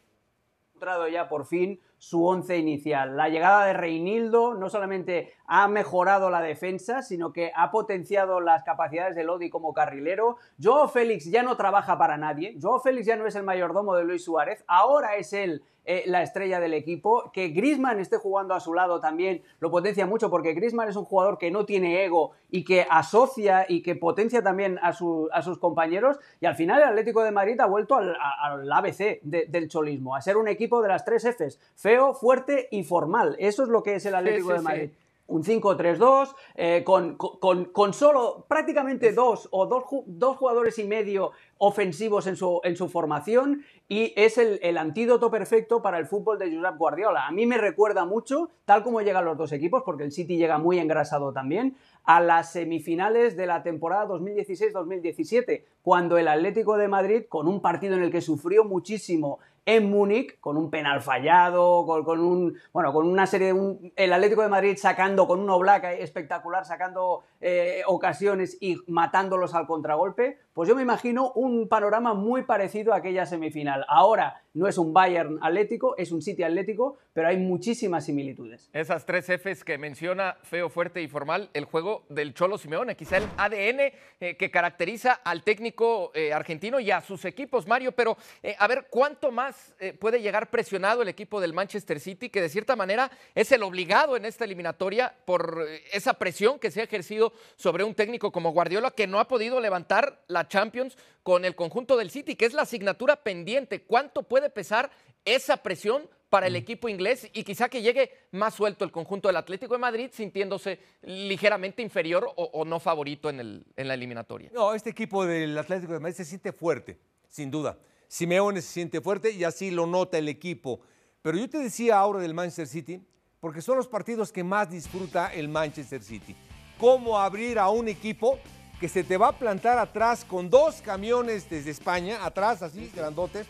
encontrado 0.69 1.07
ya 1.09 1.27
por 1.27 1.45
fin 1.45 1.79
su 1.99 2.25
once 2.25 2.57
inicial. 2.57 3.15
La 3.15 3.29
llegada 3.29 3.65
de 3.65 3.73
Reinildo 3.73 4.55
no 4.55 4.69
solamente 4.69 5.33
ha 5.45 5.67
mejorado 5.67 6.29
la 6.29 6.41
defensa, 6.41 7.01
sino 7.01 7.33
que 7.33 7.51
ha 7.55 7.71
potenciado 7.71 8.39
las 8.39 8.63
capacidades 8.63 9.15
de 9.15 9.23
Lodi 9.23 9.49
como 9.49 9.73
carrilero. 9.73 10.38
Joao 10.62 10.88
Félix 10.88 11.25
ya 11.25 11.43
no 11.43 11.57
trabaja 11.57 11.97
para 11.97 12.17
nadie. 12.17 12.57
Joao 12.59 12.79
Félix 12.79 13.05
ya 13.05 13.15
no 13.15 13.27
es 13.27 13.35
el 13.35 13.43
mayordomo 13.43 13.95
de 13.95 14.05
Luis 14.05 14.23
Suárez. 14.23 14.63
Ahora 14.67 15.15
es 15.15 15.33
él 15.33 15.63
eh, 15.85 16.03
la 16.05 16.21
estrella 16.21 16.59
del 16.59 16.75
equipo. 16.75 17.31
Que 17.33 17.47
Grisman 17.49 17.99
esté 17.99 18.17
jugando 18.17 18.53
a 18.53 18.59
su 18.59 18.75
lado 18.75 18.99
también 18.99 19.41
lo 19.59 19.71
potencia 19.71 20.05
mucho 20.05 20.29
porque 20.29 20.53
Grisman 20.53 20.88
es 20.88 20.95
un 20.95 21.05
jugador 21.05 21.39
que 21.39 21.49
no 21.49 21.65
tiene 21.65 22.05
ego 22.05 22.33
y 22.51 22.63
que 22.63 22.85
asocia 22.88 23.65
y 23.67 23.81
que 23.81 23.95
potencia 23.95 24.43
también 24.43 24.77
a, 24.83 24.93
sus 24.93 25.57
compañeros. 25.59 26.19
Y 26.41 26.45
al 26.45 26.53
final 26.53 26.79
el 26.83 26.89
Atlético 26.89 27.23
de 27.23 27.31
Madrid 27.31 27.59
ha 27.59 27.65
vuelto 27.65 27.95
al, 27.95 28.71
ABC 28.71 29.19
del 29.23 29.67
cholismo, 29.67 30.15
a 30.15 30.21
ser 30.21 30.38
un 30.38 30.47
equipo 30.47 30.83
de 30.83 30.89
las 30.89 31.05
tres 31.05 31.25
Fs, 31.25 31.59
feo, 31.89 32.13
fuerte 32.13 32.67
y 32.69 32.84
formal. 32.84 33.36
Eso 33.39 33.63
es 33.63 33.69
lo 33.69 33.82
que 33.82 33.95
es 33.95 34.06
el 34.06 34.13
Atlético 34.13 34.54
de 34.54 34.62
Madrid 34.62 34.89
un 35.30 35.43
5-3-2, 35.43 36.36
eh, 36.56 36.84
con, 36.84 37.15
con, 37.15 37.93
solo 37.93 38.45
prácticamente 38.47 39.13
dos 39.13 39.47
o 39.52 39.67
dos, 39.67 39.84
dos, 40.08 40.38
jugadores 40.38 40.80
y 40.80 40.86
medio 40.86 41.32
ofensivos 41.60 42.25
en 42.25 42.36
su, 42.36 42.60
en 42.63 42.75
su 42.75 42.89
formación 42.89 43.63
y 43.88 44.12
es 44.15 44.39
el, 44.39 44.60
el, 44.63 44.78
antídoto 44.78 45.30
perfecto 45.30 45.82
para 45.82 45.99
el 45.99 46.08
fútbol 46.08 46.39
de 46.39 46.56
Josep 46.56 46.78
Guardiola. 46.78 47.28
A 47.28 47.32
mí 47.32 47.45
me 47.45 47.60
recuerda 47.60 48.06
mucho, 48.06 48.49
tal 48.65 48.84
como 48.84 49.02
llegan 49.02 49.23
los 49.23 49.38
dos 49.38 49.52
equipos, 49.52 49.84
porque 49.86 50.04
el 50.04 50.12
City 50.12 50.38
llega 50.38 50.58
muy 50.58 50.80
engrasado 50.80 51.32
también, 51.32 51.75
a 52.06 52.19
las 52.19 52.54
semifinales 52.54 53.38
de 53.38 53.45
la 53.45 53.62
temporada 53.62 54.08
2016-2017, 54.08 55.63
cuando 55.84 56.17
el 56.17 56.28
Atlético 56.28 56.78
de 56.78 56.88
Madrid, 56.88 57.23
con 57.30 57.47
un 57.47 57.62
partido 57.62 57.95
en 57.95 58.02
el 58.02 58.12
que 58.12 58.21
sufrió 58.21 58.63
muchísimo 58.63 59.38
en 59.75 59.88
Múnich, 59.88 60.39
con 60.39 60.58
un 60.58 60.71
penal 60.71 61.01
fallado, 61.01 61.86
con, 61.86 62.19
un, 62.19 62.58
bueno, 62.73 62.91
con 62.91 63.08
una 63.08 63.27
serie 63.27 63.53
de 63.53 63.93
el 63.95 64.13
Atlético 64.13 64.41
de 64.41 64.49
Madrid 64.49 64.75
sacando 64.77 65.27
con 65.27 65.39
un 65.39 65.49
Oblak 65.49 65.84
espectacular, 65.99 66.65
sacando 66.65 67.23
eh, 67.39 67.84
ocasiones 67.86 68.58
y 68.60 68.77
matándolos 68.88 69.53
al 69.53 69.67
contragolpe, 69.67 70.39
pues 70.53 70.67
yo 70.67 70.75
me 70.75 70.82
imagino 70.82 71.32
un 71.34 71.67
panorama 71.67 72.15
muy 72.15 72.43
parecido 72.43 72.93
a 72.93 72.97
aquella 72.97 73.27
semifinal. 73.27 73.86
Ahora 73.88 74.41
no 74.53 74.67
es 74.67 74.77
un 74.77 74.93
Bayern 74.93 75.39
Atlético, 75.41 75.95
es 75.97 76.12
un 76.12 76.21
City 76.21 76.43
Atlético, 76.43 76.97
pero 77.13 77.27
hay 77.27 77.38
muchísimas 77.38 78.05
similitudes. 78.05 78.69
Esas 78.73 79.05
tres 79.05 79.25
Fs 79.25 79.63
que 79.63 79.77
menciona, 79.77 80.38
feo, 80.43 80.69
fuerte 80.69 81.01
y 81.01 81.07
formal, 81.07 81.49
el 81.53 81.65
juego 81.65 82.05
del 82.09 82.33
Cholo 82.33 82.57
Simeone, 82.57 82.95
quizá 82.95 83.17
el 83.17 83.27
ADN 83.38 83.91
eh, 84.19 84.38
que 84.38 84.51
caracteriza 84.51 85.13
al 85.13 85.43
técnico 85.43 86.12
eh, 86.13 86.33
argentino 86.33 86.79
y 86.79 86.91
a 86.91 87.01
sus 87.01 87.25
equipos, 87.25 87.67
Mario, 87.67 87.91
pero 87.91 88.17
a 88.57 88.67
ver, 88.67 88.88
¿cuánto 88.89 89.31
más 89.31 89.73
eh, 89.79 89.93
puede 89.93 90.21
llegar 90.21 90.49
presionado 90.49 91.01
el 91.01 91.07
equipo 91.07 91.41
del 91.41 91.53
Manchester 91.53 91.99
City, 91.99 92.29
que 92.29 92.41
de 92.41 92.49
cierta 92.49 92.75
manera 92.75 93.12
es 93.35 93.51
el 93.51 93.63
obligado 93.63 94.15
en 94.15 94.25
esta 94.25 94.45
eliminatoria 94.45 95.15
por 95.25 95.65
eh, 95.67 95.83
esa 95.91 96.13
presión 96.13 96.59
que 96.59 96.71
se 96.71 96.81
ha 96.81 96.83
ejercido 96.83 97.33
sobre 97.55 97.83
un 97.83 97.95
técnico 97.95 98.31
como 98.31 98.51
Guardiola, 98.51 98.91
que 98.91 99.07
no 99.07 99.19
ha 99.19 99.27
podido 99.27 99.59
levantar 99.59 100.21
la 100.27 100.47
Champions 100.47 100.97
con 101.23 101.45
el 101.45 101.55
conjunto 101.55 101.97
del 101.97 102.09
City, 102.09 102.35
que 102.35 102.45
es 102.45 102.53
la 102.53 102.63
asignatura 102.63 103.17
pendiente. 103.17 103.83
¿Cuánto 103.83 104.23
puede 104.23 104.38
pesar 104.47 104.89
esa 105.25 105.58
presión 105.58 106.04
para 106.30 106.47
el 106.47 106.54
mm. 106.54 106.58
equipo 106.58 106.88
inglés 106.88 107.28
y 107.34 107.43
quizá 107.43 107.67
que 107.67 107.82
llegue 107.82 108.12
más 108.32 108.54
suelto 108.54 108.86
el 108.86 108.91
conjunto 108.91 109.28
del 109.28 109.36
Atlético 109.36 109.73
de 109.73 109.80
Madrid, 109.80 110.10
sintiéndose 110.13 110.80
ligeramente 111.02 111.82
inferior 111.82 112.32
o, 112.36 112.63
no 112.63 112.80
favorito 112.80 113.30
en, 113.30 113.41
el, 113.41 113.65
en 113.75 113.88
la 113.88 113.95
eliminatoria. 113.95 114.49
No, 114.54 114.73
este 114.73 114.91
equipo 114.91 115.25
del 115.25 115.58
Atlético 115.58 115.93
de 115.93 115.99
Madrid 115.99 116.15
se 116.15 116.25
siente 116.25 116.54
fuerte, 116.54 116.97
sin 117.28 117.52
duda. 117.52 117.78
Simeone 118.08 118.62
se 118.62 118.71
siente 118.71 119.02
fuerte 119.02 119.32
y 119.32 119.43
así 119.43 119.71
lo 119.71 119.86
nota 119.86 120.17
el 120.17 120.30
equipo. 120.30 120.80
Pero 121.21 121.38
yo 121.38 121.49
te 121.49 121.58
decía 121.58 121.97
ahora 121.97 122.19
del 122.19 122.34
Manchester 122.34 122.67
City, 122.67 123.06
porque 123.39 123.62
son 123.62 123.78
los 123.78 123.88
partidos 123.88 124.32
que 124.32 124.43
más 124.43 124.69
disfruta 124.69 125.34
el 125.34 125.49
Manchester 125.49 126.02
City. 126.02 126.36
Cómo 126.80 127.19
abrir 127.19 127.60
a 127.60 127.69
un 127.69 127.88
equipo 127.88 128.39
que 128.80 128.88
se 128.88 129.04
te 129.04 129.17
va 129.17 129.30
a 129.30 129.38
plantar 129.38 129.78
atrás 129.78 130.23
con 130.23 130.49
dos 130.49 130.82
camiones 130.82 131.49
desde 131.49 131.71
España, 131.71 132.25
atrás 132.25 132.62
así, 132.62 132.89
grandotes, 132.95 133.45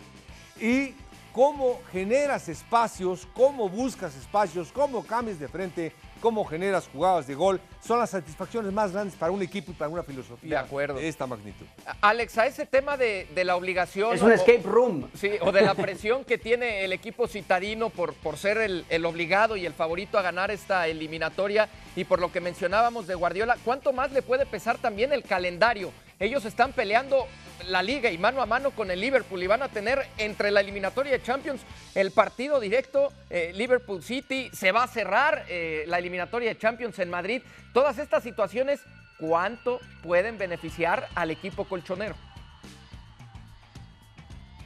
y 0.61 0.93
cómo 1.33 1.79
generas 1.91 2.49
espacios, 2.49 3.27
cómo 3.33 3.69
buscas 3.69 4.15
espacios, 4.15 4.71
cómo 4.73 5.05
cambias 5.05 5.39
de 5.39 5.47
frente, 5.47 5.93
cómo 6.19 6.43
generas 6.43 6.89
jugadas 6.91 7.27
de 7.27 7.35
gol, 7.35 7.61
son 7.81 7.99
las 7.99 8.09
satisfacciones 8.09 8.73
más 8.73 8.91
grandes 8.91 9.15
para 9.15 9.31
un 9.31 9.41
equipo 9.41 9.71
y 9.71 9.75
para 9.75 9.89
una 9.89 10.03
filosofía 10.03 10.49
de, 10.49 10.57
acuerdo. 10.57 10.95
de 10.95 11.07
esta 11.07 11.27
magnitud. 11.27 11.65
Alex, 12.01 12.37
a 12.37 12.47
ese 12.47 12.65
tema 12.65 12.97
de, 12.97 13.27
la 13.43 13.55
obligación... 13.55 14.13
Es 14.15 14.21
un 14.21 14.31
escape 14.31 14.63
room. 14.63 15.09
Sí, 15.13 15.31
o 15.41 15.51
de 15.51 15.61
la 15.61 15.75
presión 15.75 16.25
que 16.25 16.37
tiene 16.37 16.83
el 16.83 16.93
equipo 16.93 17.27
citadino 17.27 17.89
por, 17.89 18.13
por 18.15 18.37
ser 18.37 18.57
el, 18.57 18.85
el 18.89 19.05
obligado 19.05 19.55
y 19.55 19.65
el 19.65 19.73
favorito 19.73 20.17
a 20.17 20.21
ganar 20.21 20.51
esta 20.51 20.87
eliminatoria 20.87 21.69
y 21.95 22.03
por 22.03 22.19
lo 22.19 22.31
que 22.31 22.41
mencionábamos 22.41 23.07
de 23.07 23.15
Guardiola, 23.15 23.57
¿cuánto 23.63 23.93
más 23.93 24.11
le 24.11 24.21
puede 24.21 24.45
pesar 24.45 24.77
también 24.77 25.13
el 25.13 25.23
calendario? 25.23 25.91
Ellos 26.19 26.43
están 26.43 26.73
peleando 26.73 27.27
la 27.67 27.81
liga 27.81 28.11
y 28.11 28.17
mano 28.17 28.41
a 28.41 28.45
mano 28.45 28.71
con 28.71 28.91
el 28.91 28.99
Liverpool 28.99 29.41
y 29.41 29.47
van 29.47 29.63
a 29.63 29.69
tener 29.69 30.05
entre 30.17 30.51
la 30.51 30.59
eliminatoria 30.59 31.13
de 31.13 31.23
Champions 31.23 31.61
el 31.95 32.11
partido 32.11 32.59
directo 32.59 33.13
eh, 33.29 33.53
Liverpool 33.55 34.03
City, 34.03 34.49
se 34.51 34.73
va 34.73 34.83
a 34.83 34.87
cerrar 34.87 35.45
eh, 35.47 35.85
la 35.87 35.97
eliminatoria 35.97 36.49
de 36.49 36.57
Champions 36.57 36.99
en 36.99 37.09
Madrid. 37.09 37.41
Todas 37.73 37.99
estas 37.99 38.21
situaciones, 38.23 38.81
¿cuánto 39.17 39.79
pueden 40.03 40.37
beneficiar 40.37 41.07
al 41.15 41.31
equipo 41.31 41.63
colchonero? 41.63 42.15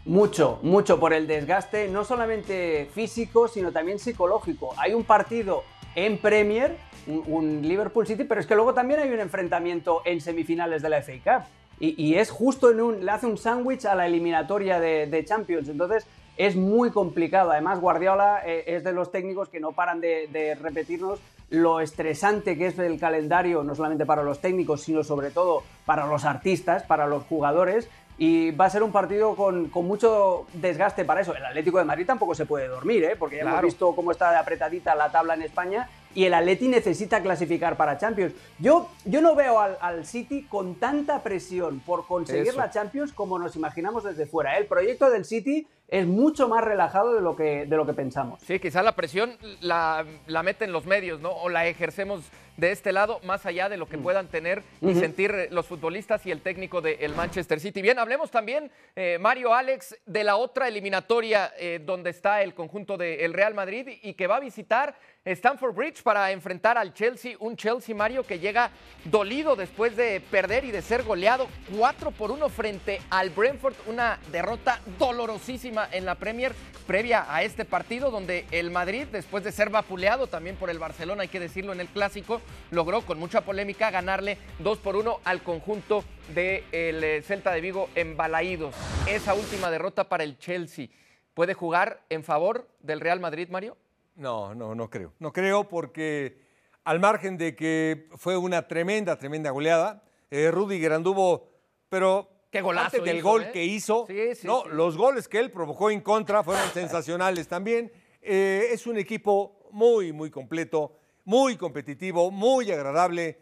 Mucho, 0.05 0.59
mucho 0.63 0.99
por 0.99 1.13
el 1.13 1.27
desgaste, 1.27 1.87
no 1.87 2.03
solamente 2.03 2.89
físico, 2.95 3.47
sino 3.47 3.71
también 3.71 3.99
psicológico. 3.99 4.73
Hay 4.77 4.95
un 4.95 5.03
partido 5.03 5.63
en 5.95 6.17
Premier, 6.17 6.77
un, 7.07 7.61
Liverpool 7.61 8.07
City, 8.07 8.23
pero 8.23 8.41
es 8.41 8.47
que 8.47 8.55
luego 8.55 8.73
también 8.73 8.99
hay 8.99 9.11
un 9.11 9.19
enfrentamiento 9.19 10.01
en 10.05 10.21
semifinales 10.21 10.81
de 10.81 10.89
la 10.89 11.01
FA 11.01 11.13
Cup. 11.23 11.45
Y, 11.79 12.15
es 12.15 12.29
justo 12.29 12.71
en 12.71 12.79
un. 12.79 13.05
le 13.05 13.11
hace 13.11 13.25
un 13.25 13.37
sándwich 13.37 13.85
a 13.85 13.95
la 13.95 14.05
eliminatoria 14.05 14.79
de, 14.79 15.25
Champions. 15.25 15.67
Entonces 15.67 16.05
es 16.37 16.55
muy 16.55 16.91
complicado. 16.91 17.51
Además, 17.51 17.81
Guardiola 17.81 18.41
eh, 18.45 18.63
es 18.67 18.83
de 18.83 18.93
los 18.93 19.11
técnicos 19.11 19.49
que 19.49 19.59
no 19.59 19.73
paran 19.73 19.99
de, 19.99 20.57
repetirnos 20.61 21.19
lo 21.49 21.81
estresante 21.81 22.57
que 22.57 22.67
es 22.67 22.79
el 22.79 22.99
calendario, 22.99 23.63
no 23.63 23.75
solamente 23.75 24.05
para 24.05 24.23
los 24.23 24.39
técnicos, 24.39 24.81
sino 24.81 25.03
sobre 25.03 25.29
todo 25.29 25.63
para 25.85 26.07
los 26.07 26.25
artistas, 26.25 26.83
para 26.83 27.05
los 27.05 27.23
jugadores. 27.23 27.89
Y 28.17 28.51
va 28.51 28.65
a 28.65 28.69
ser 28.69 28.83
un 28.83 28.91
partido 28.91 29.35
con, 29.35 29.69
mucho 29.73 30.45
desgaste 30.53 31.03
para 31.03 31.21
eso. 31.21 31.35
El 31.35 31.45
Atlético 31.45 31.79
de 31.79 31.83
Madrid 31.83 32.05
tampoco 32.05 32.33
se 32.33 32.45
puede 32.45 32.67
dormir, 32.67 33.03
¿eh? 33.03 33.15
porque 33.17 33.37
ya 33.37 33.41
hemos 33.41 33.61
visto 33.61 33.93
cómo 33.93 34.11
está 34.11 34.31
de 34.31 34.37
apretadita 34.37 34.95
la 34.95 35.11
tabla 35.11 35.33
en 35.33 35.41
España 35.41 35.89
y 36.15 36.25
el 36.25 36.33
Atleti 36.33 36.67
necesita 36.67 37.21
clasificar 37.21 37.77
para 37.77 37.97
Champions. 37.97 38.33
Yo, 38.59 38.89
yo 39.05 39.21
no 39.21 39.35
veo 39.35 39.59
al, 39.59 40.05
City 40.05 40.43
con 40.43 40.75
tanta 40.75 41.23
presión 41.23 41.79
por 41.79 42.05
conseguir 42.05 42.55
la 42.55 42.69
Champions 42.69 43.13
como 43.13 43.39
nos 43.39 43.55
imaginamos 43.55 44.03
desde 44.03 44.25
fuera. 44.25 44.57
El 44.57 44.65
proyecto 44.65 45.09
del 45.09 45.25
City 45.25 45.67
es 45.87 46.07
mucho 46.07 46.47
más 46.47 46.63
relajado 46.63 47.13
de 47.13 47.21
lo 47.21 47.35
que, 47.35 47.65
de 47.65 47.77
lo 47.77 47.85
que 47.85 47.93
pensamos. 47.93 48.41
Sí, 48.41 48.59
quizá 48.59 48.81
la 48.81 48.95
presión 48.95 49.37
la, 49.61 50.05
la 50.27 50.43
meten 50.43 50.71
los 50.71 50.85
medios, 50.85 51.19
¿no? 51.19 51.31
O 51.31 51.49
la 51.49 51.67
ejercemos 51.67 52.23
de 52.57 52.71
este 52.71 52.91
lado, 52.91 53.19
más 53.23 53.45
allá 53.45 53.67
de 53.69 53.77
lo 53.77 53.87
que 53.87 53.97
mm. 53.97 54.03
puedan 54.03 54.27
tener 54.27 54.63
y 54.81 54.93
sentir 54.93 55.47
los 55.51 55.65
futbolistas 55.65 56.25
y 56.25 56.31
el 56.31 56.41
técnico 56.41 56.81
del 56.81 57.15
Manchester 57.15 57.59
City. 57.59 57.81
Bien, 57.81 57.97
hablemos 57.97 58.29
también, 58.29 58.71
eh, 58.95 59.17
Mario 59.19 59.53
Alex, 59.53 59.97
de 60.05 60.23
la 60.23 60.35
otra 60.35 60.67
eliminatoria 60.67 61.51
eh, 61.57 61.81
donde 61.83 62.11
está 62.11 62.43
el 62.43 62.53
conjunto 62.53 62.97
del 62.97 63.33
Real 63.33 63.53
Madrid 63.53 63.87
y 64.03 64.13
que 64.13 64.27
va 64.27 64.37
a 64.37 64.39
visitar 64.39 64.95
Stamford 65.25 65.73
Bridge 65.73 66.03
para 66.03 66.31
enfrentar 66.31 66.77
al 66.77 66.93
Chelsea, 66.93 67.35
un 67.39 67.55
Chelsea 67.55 67.95
Mario 67.95 68.23
que 68.23 68.39
llega 68.39 68.69
dolido 69.05 69.55
después 69.55 69.95
de 69.95 70.21
perder 70.29 70.65
y 70.65 70.71
de 70.71 70.81
ser 70.81 71.03
goleado 71.03 71.47
4 71.75 72.11
por 72.11 72.29
1 72.29 72.49
frente 72.49 73.01
al 73.09 73.29
Brentford, 73.29 73.75
una 73.87 74.19
derrota 74.31 74.79
dolorosísima 74.99 75.82
en 75.91 76.05
la 76.05 76.15
Premier 76.15 76.53
previa 76.87 77.25
a 77.33 77.43
este 77.43 77.65
partido 77.65 78.11
donde 78.11 78.45
el 78.51 78.71
Madrid 78.71 79.07
después 79.11 79.43
de 79.43 79.51
ser 79.51 79.69
vapuleado 79.69 80.27
también 80.27 80.55
por 80.55 80.69
el 80.69 80.79
Barcelona, 80.79 81.23
hay 81.23 81.27
que 81.27 81.39
decirlo 81.39 81.73
en 81.73 81.79
el 81.79 81.87
clásico, 81.87 82.41
logró 82.71 83.01
con 83.01 83.19
mucha 83.19 83.41
polémica 83.41 83.91
ganarle 83.91 84.37
2 84.59 84.77
por 84.79 84.95
1 84.95 85.19
al 85.23 85.43
conjunto 85.43 86.03
del 86.33 86.63
de 86.71 87.17
eh, 87.17 87.21
Celta 87.21 87.51
de 87.51 87.61
Vigo 87.61 87.89
en 87.95 88.17
Balaídos. 88.17 88.75
Esa 89.07 89.33
última 89.33 89.69
derrota 89.71 90.09
para 90.09 90.23
el 90.23 90.37
Chelsea 90.37 90.87
puede 91.33 91.53
jugar 91.53 92.01
en 92.09 92.23
favor 92.23 92.67
del 92.79 92.99
Real 92.99 93.19
Madrid, 93.19 93.49
Mario? 93.49 93.77
No, 94.15 94.53
no, 94.53 94.75
no 94.75 94.89
creo. 94.89 95.13
No 95.19 95.33
creo 95.33 95.67
porque 95.67 96.37
al 96.83 96.99
margen 96.99 97.37
de 97.37 97.55
que 97.55 98.07
fue 98.17 98.37
una 98.37 98.67
tremenda, 98.67 99.17
tremenda 99.17 99.51
goleada, 99.51 100.03
eh, 100.29 100.51
Rudiger 100.51 100.93
anduvo, 100.93 101.49
pero 101.89 102.29
Qué 102.53 102.61
golazo 102.61 103.01
del 103.01 103.23
gol 103.23 103.45
¿eh? 103.45 103.49
que 103.51 103.65
hizo, 103.65 104.07
no, 104.43 104.65
los 104.67 104.95
goles 104.95 105.27
que 105.27 105.39
él 105.39 105.49
provocó 105.49 105.89
en 105.89 106.01
contra 106.01 106.43
fueron 106.43 106.69
sensacionales 106.73 107.47
también. 107.47 107.91
Eh, 108.21 108.67
es 108.69 108.85
un 108.85 108.99
equipo 108.99 109.67
muy, 109.71 110.13
muy 110.13 110.29
completo, 110.29 110.95
muy 111.25 111.57
competitivo, 111.57 112.29
muy 112.29 112.71
agradable, 112.71 113.39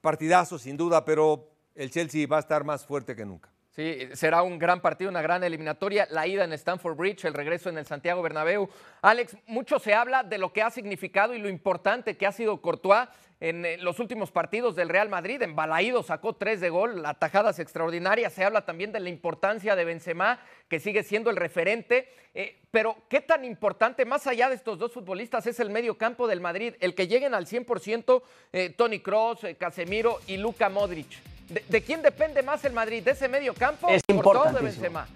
partidazo 0.00 0.56
sin 0.56 0.76
duda, 0.76 1.04
pero 1.04 1.50
el 1.74 1.90
Chelsea 1.90 2.28
va 2.28 2.36
a 2.36 2.40
estar 2.40 2.62
más 2.62 2.86
fuerte 2.86 3.16
que 3.16 3.26
nunca. 3.26 3.50
Sí, 3.74 4.06
será 4.12 4.44
un 4.44 4.56
gran 4.56 4.80
partido, 4.80 5.10
una 5.10 5.20
gran 5.20 5.42
eliminatoria. 5.42 6.06
La 6.08 6.28
ida 6.28 6.44
en 6.44 6.52
Stamford 6.52 6.96
Bridge, 6.96 7.24
el 7.24 7.34
regreso 7.34 7.70
en 7.70 7.78
el 7.78 7.86
Santiago 7.86 8.22
Bernabéu. 8.22 8.68
Alex, 9.02 9.36
mucho 9.48 9.80
se 9.80 9.94
habla 9.94 10.22
de 10.22 10.38
lo 10.38 10.52
que 10.52 10.62
ha 10.62 10.70
significado 10.70 11.34
y 11.34 11.40
lo 11.40 11.48
importante 11.48 12.16
que 12.16 12.24
ha 12.24 12.30
sido 12.30 12.60
Courtois 12.60 13.08
en 13.44 13.66
eh, 13.66 13.76
los 13.76 14.00
últimos 14.00 14.30
partidos 14.30 14.74
del 14.74 14.88
Real 14.88 15.10
Madrid. 15.10 15.42
En 15.42 15.54
Balaído 15.54 16.02
sacó 16.02 16.32
tres 16.32 16.62
de 16.62 16.70
gol, 16.70 17.04
atajadas 17.04 17.58
extraordinarias. 17.58 18.32
Se 18.32 18.42
habla 18.42 18.64
también 18.64 18.90
de 18.90 19.00
la 19.00 19.10
importancia 19.10 19.76
de 19.76 19.84
Benzema, 19.84 20.40
que 20.66 20.80
sigue 20.80 21.02
siendo 21.02 21.28
el 21.28 21.36
referente. 21.36 22.08
Eh, 22.34 22.58
pero, 22.70 22.96
¿qué 23.10 23.20
tan 23.20 23.44
importante, 23.44 24.06
más 24.06 24.26
allá 24.26 24.48
de 24.48 24.54
estos 24.54 24.78
dos 24.78 24.92
futbolistas, 24.92 25.46
es 25.46 25.60
el 25.60 25.68
medio 25.68 25.98
campo 25.98 26.26
del 26.26 26.40
Madrid? 26.40 26.74
El 26.80 26.94
que 26.94 27.06
lleguen 27.06 27.34
al 27.34 27.46
100% 27.46 28.22
eh, 28.54 28.70
Tony 28.70 29.00
Cross, 29.00 29.40
Casemiro 29.58 30.20
y 30.26 30.38
Luka 30.38 30.70
Modric. 30.70 31.08
¿De, 31.68 31.82
quién 31.82 32.00
depende 32.00 32.42
más 32.42 32.64
el 32.64 32.72
Madrid? 32.72 33.02
¿De 33.02 33.10
ese 33.10 33.28
medio 33.28 33.52
campo 33.52 33.90
es 33.90 34.02
o 34.08 34.22
todo 34.22 34.50
de 34.50 34.62
Benzema? 34.62 35.06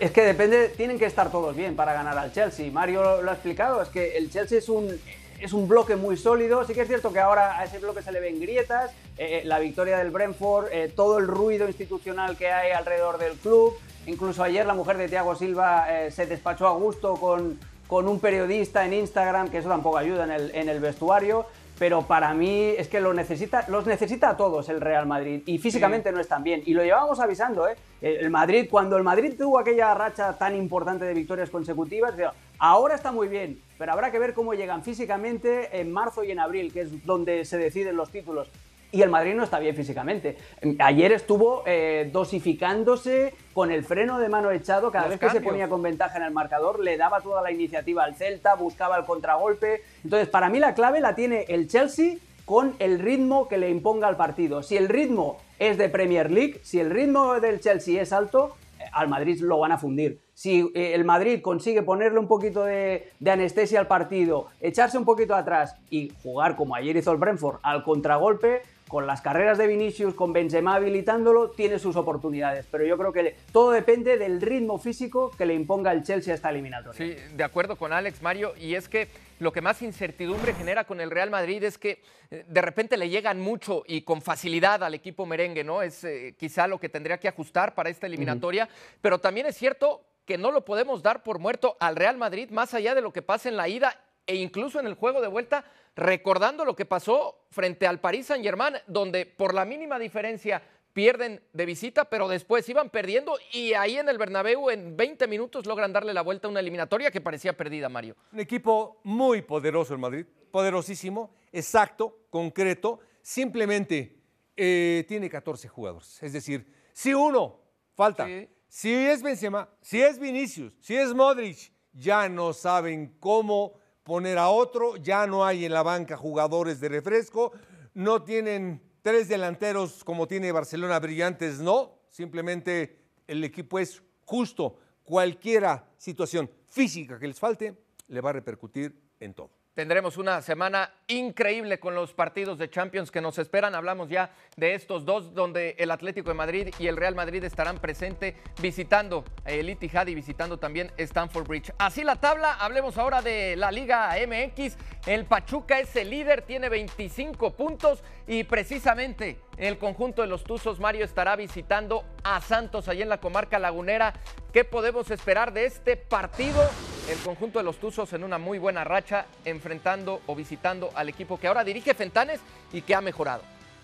Es 0.00 0.10
que 0.10 0.22
depende, 0.22 0.70
tienen 0.70 0.98
que 0.98 1.04
estar 1.04 1.30
todos 1.30 1.54
bien 1.54 1.76
para 1.76 1.92
ganar 1.92 2.18
al 2.18 2.32
Chelsea. 2.32 2.72
Mario 2.72 3.22
lo 3.22 3.30
ha 3.30 3.34
explicado, 3.34 3.80
es 3.80 3.88
que 3.90 4.16
el 4.16 4.30
Chelsea 4.30 4.58
es 4.58 4.68
un, 4.68 4.98
es 5.40 5.52
un 5.52 5.68
bloque 5.68 5.96
muy 5.96 6.16
sólido. 6.16 6.64
Sí 6.64 6.74
que 6.74 6.82
es 6.82 6.88
cierto 6.88 7.12
que 7.12 7.20
ahora 7.20 7.58
a 7.58 7.64
ese 7.64 7.78
bloque 7.78 8.02
se 8.02 8.12
le 8.12 8.20
ven 8.20 8.40
grietas, 8.40 8.90
eh, 9.16 9.40
eh, 9.40 9.42
la 9.44 9.58
victoria 9.58 9.98
del 9.98 10.10
Brentford, 10.10 10.68
eh, 10.72 10.92
todo 10.94 11.18
el 11.18 11.26
ruido 11.26 11.66
institucional 11.66 12.36
que 12.36 12.50
hay 12.50 12.72
alrededor 12.72 13.18
del 13.18 13.34
club. 13.34 13.74
Incluso 14.06 14.42
ayer 14.42 14.66
la 14.66 14.74
mujer 14.74 14.98
de 14.98 15.08
Thiago 15.08 15.34
Silva 15.34 15.86
se 16.10 16.26
despachó 16.26 16.66
a 16.66 16.72
gusto 16.72 17.14
con, 17.14 17.58
con 17.86 18.06
un 18.06 18.20
periodista 18.20 18.84
en 18.84 18.92
Instagram, 18.92 19.48
que 19.48 19.58
eso 19.58 19.70
tampoco 19.70 19.96
ayuda 19.96 20.24
en 20.24 20.30
el, 20.30 20.54
en 20.54 20.68
el 20.68 20.78
vestuario 20.78 21.46
pero 21.78 22.02
para 22.02 22.32
mí 22.34 22.72
es 22.78 22.88
que 22.88 23.00
lo 23.00 23.12
necesita, 23.14 23.64
los 23.68 23.86
necesita 23.86 24.30
a 24.30 24.36
todos 24.36 24.68
el 24.68 24.80
Real 24.80 25.06
Madrid 25.06 25.42
y 25.46 25.58
físicamente 25.58 26.12
no 26.12 26.20
están 26.20 26.44
bien. 26.44 26.62
Y 26.64 26.72
lo 26.72 26.84
llevábamos 26.84 27.18
avisando, 27.18 27.68
¿eh? 27.68 27.76
El 28.00 28.30
Madrid, 28.30 28.68
cuando 28.70 28.96
el 28.96 29.02
Madrid 29.02 29.34
tuvo 29.36 29.58
aquella 29.58 29.92
racha 29.94 30.36
tan 30.38 30.54
importante 30.54 31.04
de 31.04 31.14
victorias 31.14 31.50
consecutivas, 31.50 32.14
ahora 32.58 32.94
está 32.94 33.12
muy 33.12 33.28
bien, 33.28 33.60
pero 33.78 33.92
habrá 33.92 34.10
que 34.10 34.18
ver 34.18 34.34
cómo 34.34 34.54
llegan 34.54 34.82
físicamente 34.82 35.80
en 35.80 35.92
marzo 35.92 36.24
y 36.24 36.30
en 36.30 36.40
abril, 36.40 36.72
que 36.72 36.82
es 36.82 37.06
donde 37.06 37.44
se 37.44 37.58
deciden 37.58 37.96
los 37.96 38.10
títulos 38.10 38.50
y 38.94 39.02
el 39.02 39.10
Madrid 39.10 39.34
no 39.34 39.42
está 39.42 39.58
bien 39.58 39.74
físicamente. 39.74 40.36
Ayer 40.78 41.10
estuvo 41.10 41.64
eh, 41.66 42.08
dosificándose 42.12 43.34
con 43.52 43.72
el 43.72 43.84
freno 43.84 44.20
de 44.20 44.28
mano 44.28 44.52
echado, 44.52 44.92
cada 44.92 45.08
vez 45.08 45.18
que 45.18 45.30
se 45.30 45.40
ponía 45.40 45.68
con 45.68 45.82
ventaja 45.82 46.16
en 46.18 46.22
el 46.22 46.30
marcador, 46.30 46.78
le 46.78 46.96
daba 46.96 47.20
toda 47.20 47.42
la 47.42 47.50
iniciativa 47.50 48.04
al 48.04 48.14
Celta, 48.14 48.54
buscaba 48.54 48.96
el 48.96 49.04
contragolpe. 49.04 49.82
Entonces, 50.04 50.28
para 50.28 50.48
mí 50.48 50.60
la 50.60 50.74
clave 50.74 51.00
la 51.00 51.16
tiene 51.16 51.44
el 51.48 51.66
Chelsea 51.66 52.18
con 52.44 52.76
el 52.78 53.00
ritmo 53.00 53.48
que 53.48 53.58
le 53.58 53.68
imponga 53.68 54.06
al 54.06 54.16
partido. 54.16 54.62
Si 54.62 54.76
el 54.76 54.88
ritmo 54.88 55.38
es 55.58 55.76
de 55.76 55.88
Premier 55.88 56.30
League, 56.30 56.60
si 56.62 56.78
el 56.78 56.90
ritmo 56.90 57.40
del 57.40 57.58
Chelsea 57.58 58.00
es 58.00 58.12
alto, 58.12 58.54
al 58.94 59.08
Madrid 59.08 59.40
lo 59.40 59.58
van 59.58 59.72
a 59.72 59.78
fundir. 59.78 60.20
Si 60.32 60.70
eh, 60.74 60.94
el 60.94 61.04
Madrid 61.04 61.40
consigue 61.42 61.82
ponerle 61.82 62.18
un 62.18 62.28
poquito 62.28 62.64
de, 62.64 63.10
de, 63.20 63.30
anestesia 63.30 63.80
al 63.80 63.86
partido, 63.86 64.48
echarse 64.60 64.98
un 64.98 65.04
poquito 65.04 65.34
atrás 65.34 65.76
y 65.90 66.12
jugar 66.22 66.56
como 66.56 66.74
ayer 66.74 66.96
hizo 66.96 67.12
el 67.12 67.18
Brentford 67.18 67.58
al 67.62 67.82
contragolpe, 67.82 68.62
con 68.94 69.08
las 69.08 69.22
carreras 69.22 69.58
de 69.58 69.66
Vinicius, 69.66 70.14
con 70.14 70.32
Benzema 70.32 70.76
habilitándolo, 70.76 71.50
tiene 71.50 71.80
sus 71.80 71.96
oportunidades. 71.96 72.68
Pero 72.70 72.86
yo 72.86 72.96
creo 72.96 73.12
que 73.12 73.34
todo 73.50 73.72
depende 73.72 74.16
del 74.18 74.40
ritmo 74.40 74.78
físico 74.78 75.32
que 75.36 75.46
le 75.46 75.54
imponga 75.54 75.90
el 75.90 76.04
Chelsea 76.04 76.32
a 76.32 76.36
esta 76.36 76.50
eliminatoria. 76.50 76.96
Sí, 76.96 77.16
de 77.34 77.42
acuerdo 77.42 77.74
con 77.74 77.92
Alex 77.92 78.22
Mario. 78.22 78.54
Y 78.56 78.76
es 78.76 78.88
que 78.88 79.08
lo 79.40 79.50
que 79.50 79.60
más 79.60 79.82
incertidumbre 79.82 80.54
genera 80.54 80.84
con 80.84 81.00
el 81.00 81.10
Real 81.10 81.28
Madrid 81.28 81.64
es 81.64 81.76
que 81.76 82.02
eh, 82.30 82.44
de 82.46 82.62
repente 82.62 82.96
le 82.96 83.08
llegan 83.08 83.40
mucho 83.40 83.82
y 83.84 84.02
con 84.02 84.22
facilidad 84.22 84.84
al 84.84 84.94
equipo 84.94 85.26
merengue, 85.26 85.64
¿no? 85.64 85.82
Es 85.82 86.04
eh, 86.04 86.36
quizá 86.38 86.68
lo 86.68 86.78
que 86.78 86.88
tendría 86.88 87.18
que 87.18 87.26
ajustar 87.26 87.74
para 87.74 87.90
esta 87.90 88.06
eliminatoria. 88.06 88.68
Pero 89.00 89.18
también 89.18 89.46
es 89.46 89.56
cierto 89.56 90.02
que 90.24 90.38
no 90.38 90.52
lo 90.52 90.64
podemos 90.64 91.02
dar 91.02 91.24
por 91.24 91.40
muerto 91.40 91.76
al 91.80 91.96
Real 91.96 92.16
Madrid, 92.16 92.48
más 92.50 92.74
allá 92.74 92.94
de 92.94 93.00
lo 93.00 93.12
que 93.12 93.22
pasa 93.22 93.48
en 93.48 93.56
la 93.56 93.66
ida 93.66 93.98
e 94.24 94.36
incluso 94.36 94.78
en 94.78 94.86
el 94.86 94.94
juego 94.94 95.20
de 95.20 95.26
vuelta 95.26 95.64
recordando 95.96 96.64
lo 96.64 96.74
que 96.74 96.86
pasó 96.86 97.46
frente 97.50 97.86
al 97.86 98.00
Paris 98.00 98.26
Saint-Germain, 98.26 98.76
donde 98.86 99.26
por 99.26 99.54
la 99.54 99.64
mínima 99.64 99.98
diferencia 99.98 100.62
pierden 100.92 101.42
de 101.52 101.66
visita, 101.66 102.04
pero 102.04 102.28
después 102.28 102.68
iban 102.68 102.88
perdiendo 102.88 103.36
y 103.52 103.74
ahí 103.74 103.96
en 103.96 104.08
el 104.08 104.16
Bernabéu 104.16 104.70
en 104.70 104.96
20 104.96 105.26
minutos 105.26 105.66
logran 105.66 105.92
darle 105.92 106.14
la 106.14 106.22
vuelta 106.22 106.46
a 106.46 106.50
una 106.50 106.60
eliminatoria 106.60 107.10
que 107.10 107.20
parecía 107.20 107.56
perdida, 107.56 107.88
Mario. 107.88 108.16
Un 108.32 108.40
equipo 108.40 109.00
muy 109.02 109.42
poderoso 109.42 109.92
el 109.92 109.98
Madrid, 109.98 110.24
poderosísimo, 110.50 111.34
exacto, 111.52 112.26
concreto, 112.30 113.00
simplemente 113.20 114.20
eh, 114.56 115.04
tiene 115.08 115.28
14 115.28 115.68
jugadores. 115.68 116.22
Es 116.22 116.32
decir, 116.32 116.64
si 116.92 117.12
uno 117.12 117.60
falta, 117.94 118.28
si 118.68 118.94
es 118.94 119.22
Benzema, 119.22 119.68
si 119.80 120.00
es 120.00 120.18
Vinicius, 120.18 120.76
si 120.80 120.94
es 120.96 121.12
Modric, 121.12 121.72
ya 121.92 122.28
no 122.28 122.52
saben 122.52 123.16
cómo 123.18 123.74
poner 124.04 124.38
a 124.38 124.50
otro, 124.50 124.96
ya 124.96 125.26
no 125.26 125.44
hay 125.44 125.64
en 125.64 125.72
la 125.72 125.82
banca 125.82 126.16
jugadores 126.16 126.78
de 126.78 126.88
refresco, 126.88 127.52
no 127.94 128.22
tienen 128.22 128.80
tres 129.02 129.28
delanteros 129.28 130.04
como 130.04 130.28
tiene 130.28 130.52
Barcelona 130.52 131.00
brillantes, 131.00 131.58
no, 131.58 131.98
simplemente 132.10 133.00
el 133.26 133.42
equipo 133.42 133.78
es 133.78 134.02
justo, 134.24 134.78
cualquiera 135.02 135.90
situación 135.96 136.50
física 136.66 137.18
que 137.18 137.26
les 137.26 137.38
falte, 137.38 137.76
le 138.08 138.20
va 138.20 138.30
a 138.30 138.34
repercutir 138.34 138.94
en 139.20 139.34
todo. 139.34 139.63
Tendremos 139.74 140.18
una 140.18 140.40
semana 140.40 140.92
increíble 141.08 141.80
con 141.80 141.96
los 141.96 142.14
partidos 142.14 142.58
de 142.58 142.70
Champions 142.70 143.10
que 143.10 143.20
nos 143.20 143.38
esperan. 143.38 143.74
Hablamos 143.74 144.08
ya 144.08 144.30
de 144.56 144.74
estos 144.74 145.04
dos, 145.04 145.34
donde 145.34 145.74
el 145.78 145.90
Atlético 145.90 146.28
de 146.28 146.34
Madrid 146.34 146.72
y 146.78 146.86
el 146.86 146.96
Real 146.96 147.16
Madrid 147.16 147.42
estarán 147.42 147.78
presentes 147.78 148.36
visitando 148.62 149.24
el 149.44 149.68
Etihad 149.68 150.06
y 150.06 150.14
visitando 150.14 150.58
también 150.58 150.92
Stamford 150.96 151.48
Bridge. 151.48 151.72
Así 151.76 152.04
la 152.04 152.14
tabla, 152.14 152.52
hablemos 152.52 152.98
ahora 152.98 153.20
de 153.20 153.56
la 153.56 153.72
Liga 153.72 154.14
MX. 154.14 154.76
El 155.06 155.24
Pachuca 155.24 155.80
es 155.80 155.96
el 155.96 156.08
líder, 156.08 156.42
tiene 156.42 156.68
25 156.68 157.54
puntos 157.54 158.04
y 158.28 158.44
precisamente 158.44 159.40
el 159.56 159.78
conjunto 159.78 160.22
de 160.22 160.28
los 160.28 160.44
Tuzos 160.44 160.78
Mario 160.78 161.04
estará 161.04 161.34
visitando 161.34 162.04
a 162.22 162.40
Santos 162.40 162.86
allí 162.86 163.02
en 163.02 163.08
la 163.08 163.18
comarca 163.18 163.58
lagunera. 163.58 164.14
¿Qué 164.52 164.64
podemos 164.64 165.10
esperar 165.10 165.52
de 165.52 165.64
este 165.64 165.96
partido? 165.96 166.62
El 167.10 167.18
conjunto 167.18 167.58
de 167.58 167.64
los 167.64 167.76
Tuzos 167.76 168.12
en 168.14 168.24
una 168.24 168.38
muy 168.38 168.58
buena 168.58 168.82
racha, 168.82 169.26
enfrentando 169.44 170.22
o 170.26 170.34
visitando 170.34 170.90
al 170.94 171.10
equipo 171.10 171.38
que 171.38 171.46
ahora 171.46 171.62
dirige 171.62 171.92
Fentanes 171.92 172.40
y 172.72 172.80
que 172.80 172.94
ha 172.94 173.02
mejorado. 173.02 173.42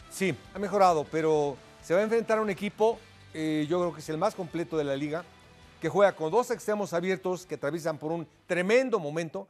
Sí, 0.09 0.35
ha 0.55 0.59
mejorado, 0.59 1.05
pero 1.05 1.57
se 1.83 1.93
va 1.93 2.01
a 2.01 2.03
enfrentar 2.03 2.39
a 2.39 2.41
un 2.41 2.49
equipo, 2.49 2.99
eh, 3.35 3.67
yo 3.69 3.79
creo 3.79 3.93
que 3.93 4.01
es 4.01 4.09
el 4.09 4.17
más 4.17 4.35
completo 4.35 4.79
de 4.79 4.85
la 4.85 4.97
liga, 4.97 5.25
que 5.83 5.91
juega 5.91 6.17
con 6.17 6.31
dos 6.31 6.51
extremos 6.51 6.95
abiertos 6.95 7.45
que 7.45 7.57
atraviesan 7.57 7.99
por 7.99 8.11
un 8.11 8.27
tremendo 8.47 8.99
momento. 8.99 9.49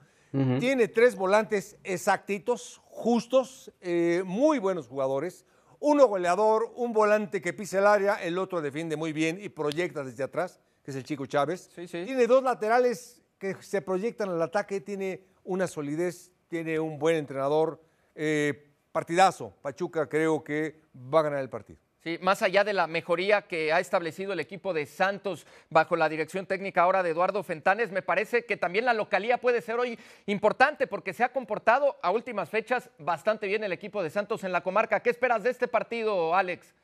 Tiene 0.61 0.87
tres 0.87 1.17
volantes 1.17 1.77
exactitos, 1.83 2.81
justos, 2.85 3.73
eh, 3.81 4.23
muy 4.25 4.61
buenos 4.61 4.87
jugadores 4.87 5.45
uno 5.81 6.07
goleador, 6.07 6.73
un 6.77 6.93
volante 6.93 7.41
que 7.41 7.55
pisa 7.55 7.79
el 7.79 7.87
área, 7.87 8.17
el 8.17 8.39
otro 8.39 8.61
defiende 8.61 8.97
muy 8.97 9.13
bien 9.13 9.39
y 9.41 9.49
proyecta 9.49 10.05
desde 10.05 10.23
atrás, 10.23 10.61
que 10.85 10.91
es 10.91 10.97
el 10.97 11.05
chico 11.05 11.25
Chávez. 11.25 11.71
Tiene 11.91 12.27
dos 12.27 12.43
laterales 12.43 13.20
que 13.41 13.57
se 13.63 13.83
proyectan 13.83 14.29
al 14.29 14.43
ataque, 14.43 14.81
tiene 14.81 15.23
una 15.43 15.67
solidez, 15.67 16.31
tiene 16.49 16.79
un 16.79 16.99
buen 16.99 17.17
entrenador. 17.17 17.81
Eh, 18.15 18.69
partidazo, 18.93 19.55
Pachuca 19.63 20.09
creo 20.09 20.45
que 20.45 20.83
va 20.95 21.21
a 21.21 21.23
ganar 21.23 21.41
el 21.41 21.49
partido. 21.49 21.81
Sí, 22.03 22.19
más 22.23 22.43
allá 22.43 22.65
de 22.65 22.73
la 22.73 22.87
mejoría 22.87 23.43
que 23.43 23.73
ha 23.73 23.81
establecido 23.81 24.33
el 24.33 24.41
equipo 24.41 24.73
de 24.73 24.87
Santos 24.87 25.47
bajo 25.69 25.97
la 25.97 26.09
dirección 26.09 26.47
técnica 26.47 26.83
ahora 26.83 27.03
de 27.03 27.11
Eduardo 27.11 27.43
Fentanes, 27.43 27.91
me 27.91 28.01
parece 28.01 28.47
que 28.47 28.57
también 28.57 28.87
la 28.87 28.95
localía 28.95 29.39
puede 29.39 29.61
ser 29.61 29.79
hoy 29.79 29.99
importante 30.27 30.87
porque 30.87 31.13
se 31.13 31.25
ha 31.25 31.33
comportado 31.33 31.99
a 32.03 32.11
últimas 32.11 32.49
fechas 32.49 32.89
bastante 32.99 33.47
bien 33.47 33.65
el 33.65 33.73
equipo 33.73 34.03
de 34.03 34.09
Santos 34.09 34.45
en 34.45 34.53
la 34.53 34.63
comarca. 34.63 35.01
¿Qué 35.01 35.11
esperas 35.11 35.43
de 35.43 35.51
este 35.51 35.69
partido, 35.69 36.35
Alex? 36.35 36.75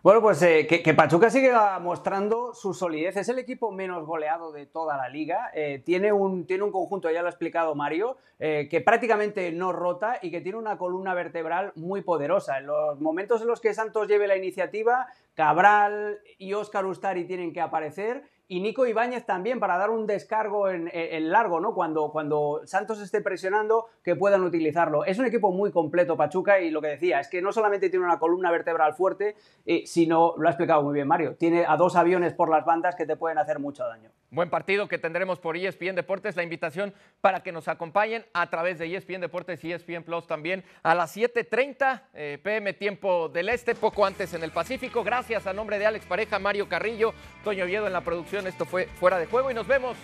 Bueno, 0.00 0.22
pues 0.22 0.40
eh, 0.42 0.66
que, 0.68 0.94
Pachuca 0.94 1.28
sigue 1.28 1.52
mostrando 1.80 2.54
su 2.54 2.72
solidez. 2.72 3.16
Es 3.16 3.28
el 3.28 3.38
equipo 3.40 3.72
menos 3.72 4.06
goleado 4.06 4.52
de 4.52 4.64
toda 4.64 4.96
la 4.96 5.08
liga. 5.08 5.50
Eh, 5.54 5.82
tiene, 5.84 6.12
un, 6.12 6.46
tiene 6.46 6.62
un 6.62 6.70
conjunto, 6.70 7.10
ya 7.10 7.20
lo 7.20 7.26
ha 7.26 7.30
explicado 7.30 7.74
Mario, 7.74 8.16
eh, 8.38 8.68
que 8.70 8.80
prácticamente 8.80 9.50
no 9.50 9.72
rota 9.72 10.20
y 10.22 10.30
que 10.30 10.40
tiene 10.40 10.56
una 10.56 10.78
columna 10.78 11.14
vertebral 11.14 11.72
muy 11.74 12.02
poderosa. 12.02 12.58
En 12.58 12.66
los 12.66 13.00
momentos 13.00 13.42
en 13.42 13.48
los 13.48 13.60
que 13.60 13.74
Santos 13.74 14.06
lleve 14.06 14.28
la 14.28 14.36
iniciativa, 14.36 15.08
Cabral 15.34 16.20
y 16.38 16.52
Óscar 16.52 16.86
Ustari 16.86 17.24
tienen 17.24 17.52
que 17.52 17.60
aparecer 17.60 18.22
y 18.48 18.60
Nico 18.60 18.86
Ibáñez 18.86 19.26
también 19.26 19.60
para 19.60 19.76
dar 19.76 19.90
un 19.90 20.06
descargo 20.06 20.70
en, 20.70 20.90
en 20.92 21.30
largo, 21.30 21.60
¿no? 21.60 21.74
Cuando, 21.74 22.10
cuando, 22.10 22.62
Santos 22.64 23.00
esté 23.00 23.20
presionando, 23.20 23.86
que 24.02 24.16
puedan 24.16 24.42
utilizarlo. 24.42 25.04
Es 25.04 25.18
un 25.18 25.26
equipo 25.26 25.52
muy 25.52 25.70
completo, 25.70 26.16
Pachuca, 26.16 26.58
y 26.60 26.70
lo 26.70 26.80
que 26.80 26.88
decía, 26.88 27.20
es 27.20 27.28
que 27.28 27.42
no 27.42 27.52
solamente 27.52 27.90
tiene 27.90 28.06
una 28.06 28.18
columna 28.18 28.50
vertebral 28.50 28.94
fuerte, 28.94 29.36
eh, 29.66 29.82
sino, 29.86 30.34
lo 30.38 30.48
ha 30.48 30.50
explicado 30.50 30.82
muy 30.82 30.94
bien 30.94 31.06
Mario, 31.06 31.36
tiene 31.36 31.64
a 31.66 31.76
dos 31.76 31.94
aviones 31.94 32.32
por 32.32 32.48
las 32.48 32.64
bandas 32.64 32.96
que 32.96 33.06
te 33.06 33.16
pueden 33.16 33.38
hacer 33.38 33.58
mucho 33.58 33.84
daño. 33.84 34.10
Buen 34.30 34.50
partido 34.50 34.88
que 34.88 34.98
tendremos 34.98 35.38
por 35.38 35.56
ESPN 35.56 35.94
Deportes, 35.94 36.36
la 36.36 36.42
invitación 36.42 36.92
para 37.22 37.42
que 37.42 37.50
nos 37.50 37.66
acompañen 37.66 38.26
a 38.34 38.50
través 38.50 38.78
de 38.78 38.94
ESPN 38.94 39.22
Deportes 39.22 39.64
y 39.64 39.72
ESPN 39.72 40.02
Plus 40.04 40.26
también 40.26 40.64
a 40.82 40.94
las 40.94 41.16
7.30 41.16 42.02
eh, 42.12 42.38
pm 42.42 42.74
tiempo 42.74 43.30
del 43.30 43.48
Este, 43.48 43.74
poco 43.74 44.04
antes 44.04 44.34
en 44.34 44.42
el 44.42 44.50
Pacífico. 44.50 45.02
Gracias 45.02 45.46
a 45.46 45.54
nombre 45.54 45.78
de 45.78 45.86
Alex 45.86 46.04
Pareja, 46.04 46.38
Mario 46.38 46.68
Carrillo, 46.68 47.14
Toño 47.42 47.64
Oviedo 47.64 47.86
en 47.86 47.92
la 47.94 48.02
producción 48.02 48.37
esto 48.46 48.64
fue 48.64 48.86
Fuera 48.98 49.18
de 49.18 49.26
Juego 49.26 49.50
y 49.50 49.54
nos 49.54 49.66
vemos 49.66 49.96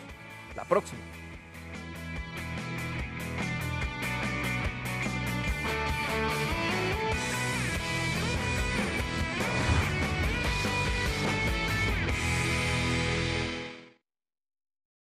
la 0.57 0.65
próxima. 0.65 1.01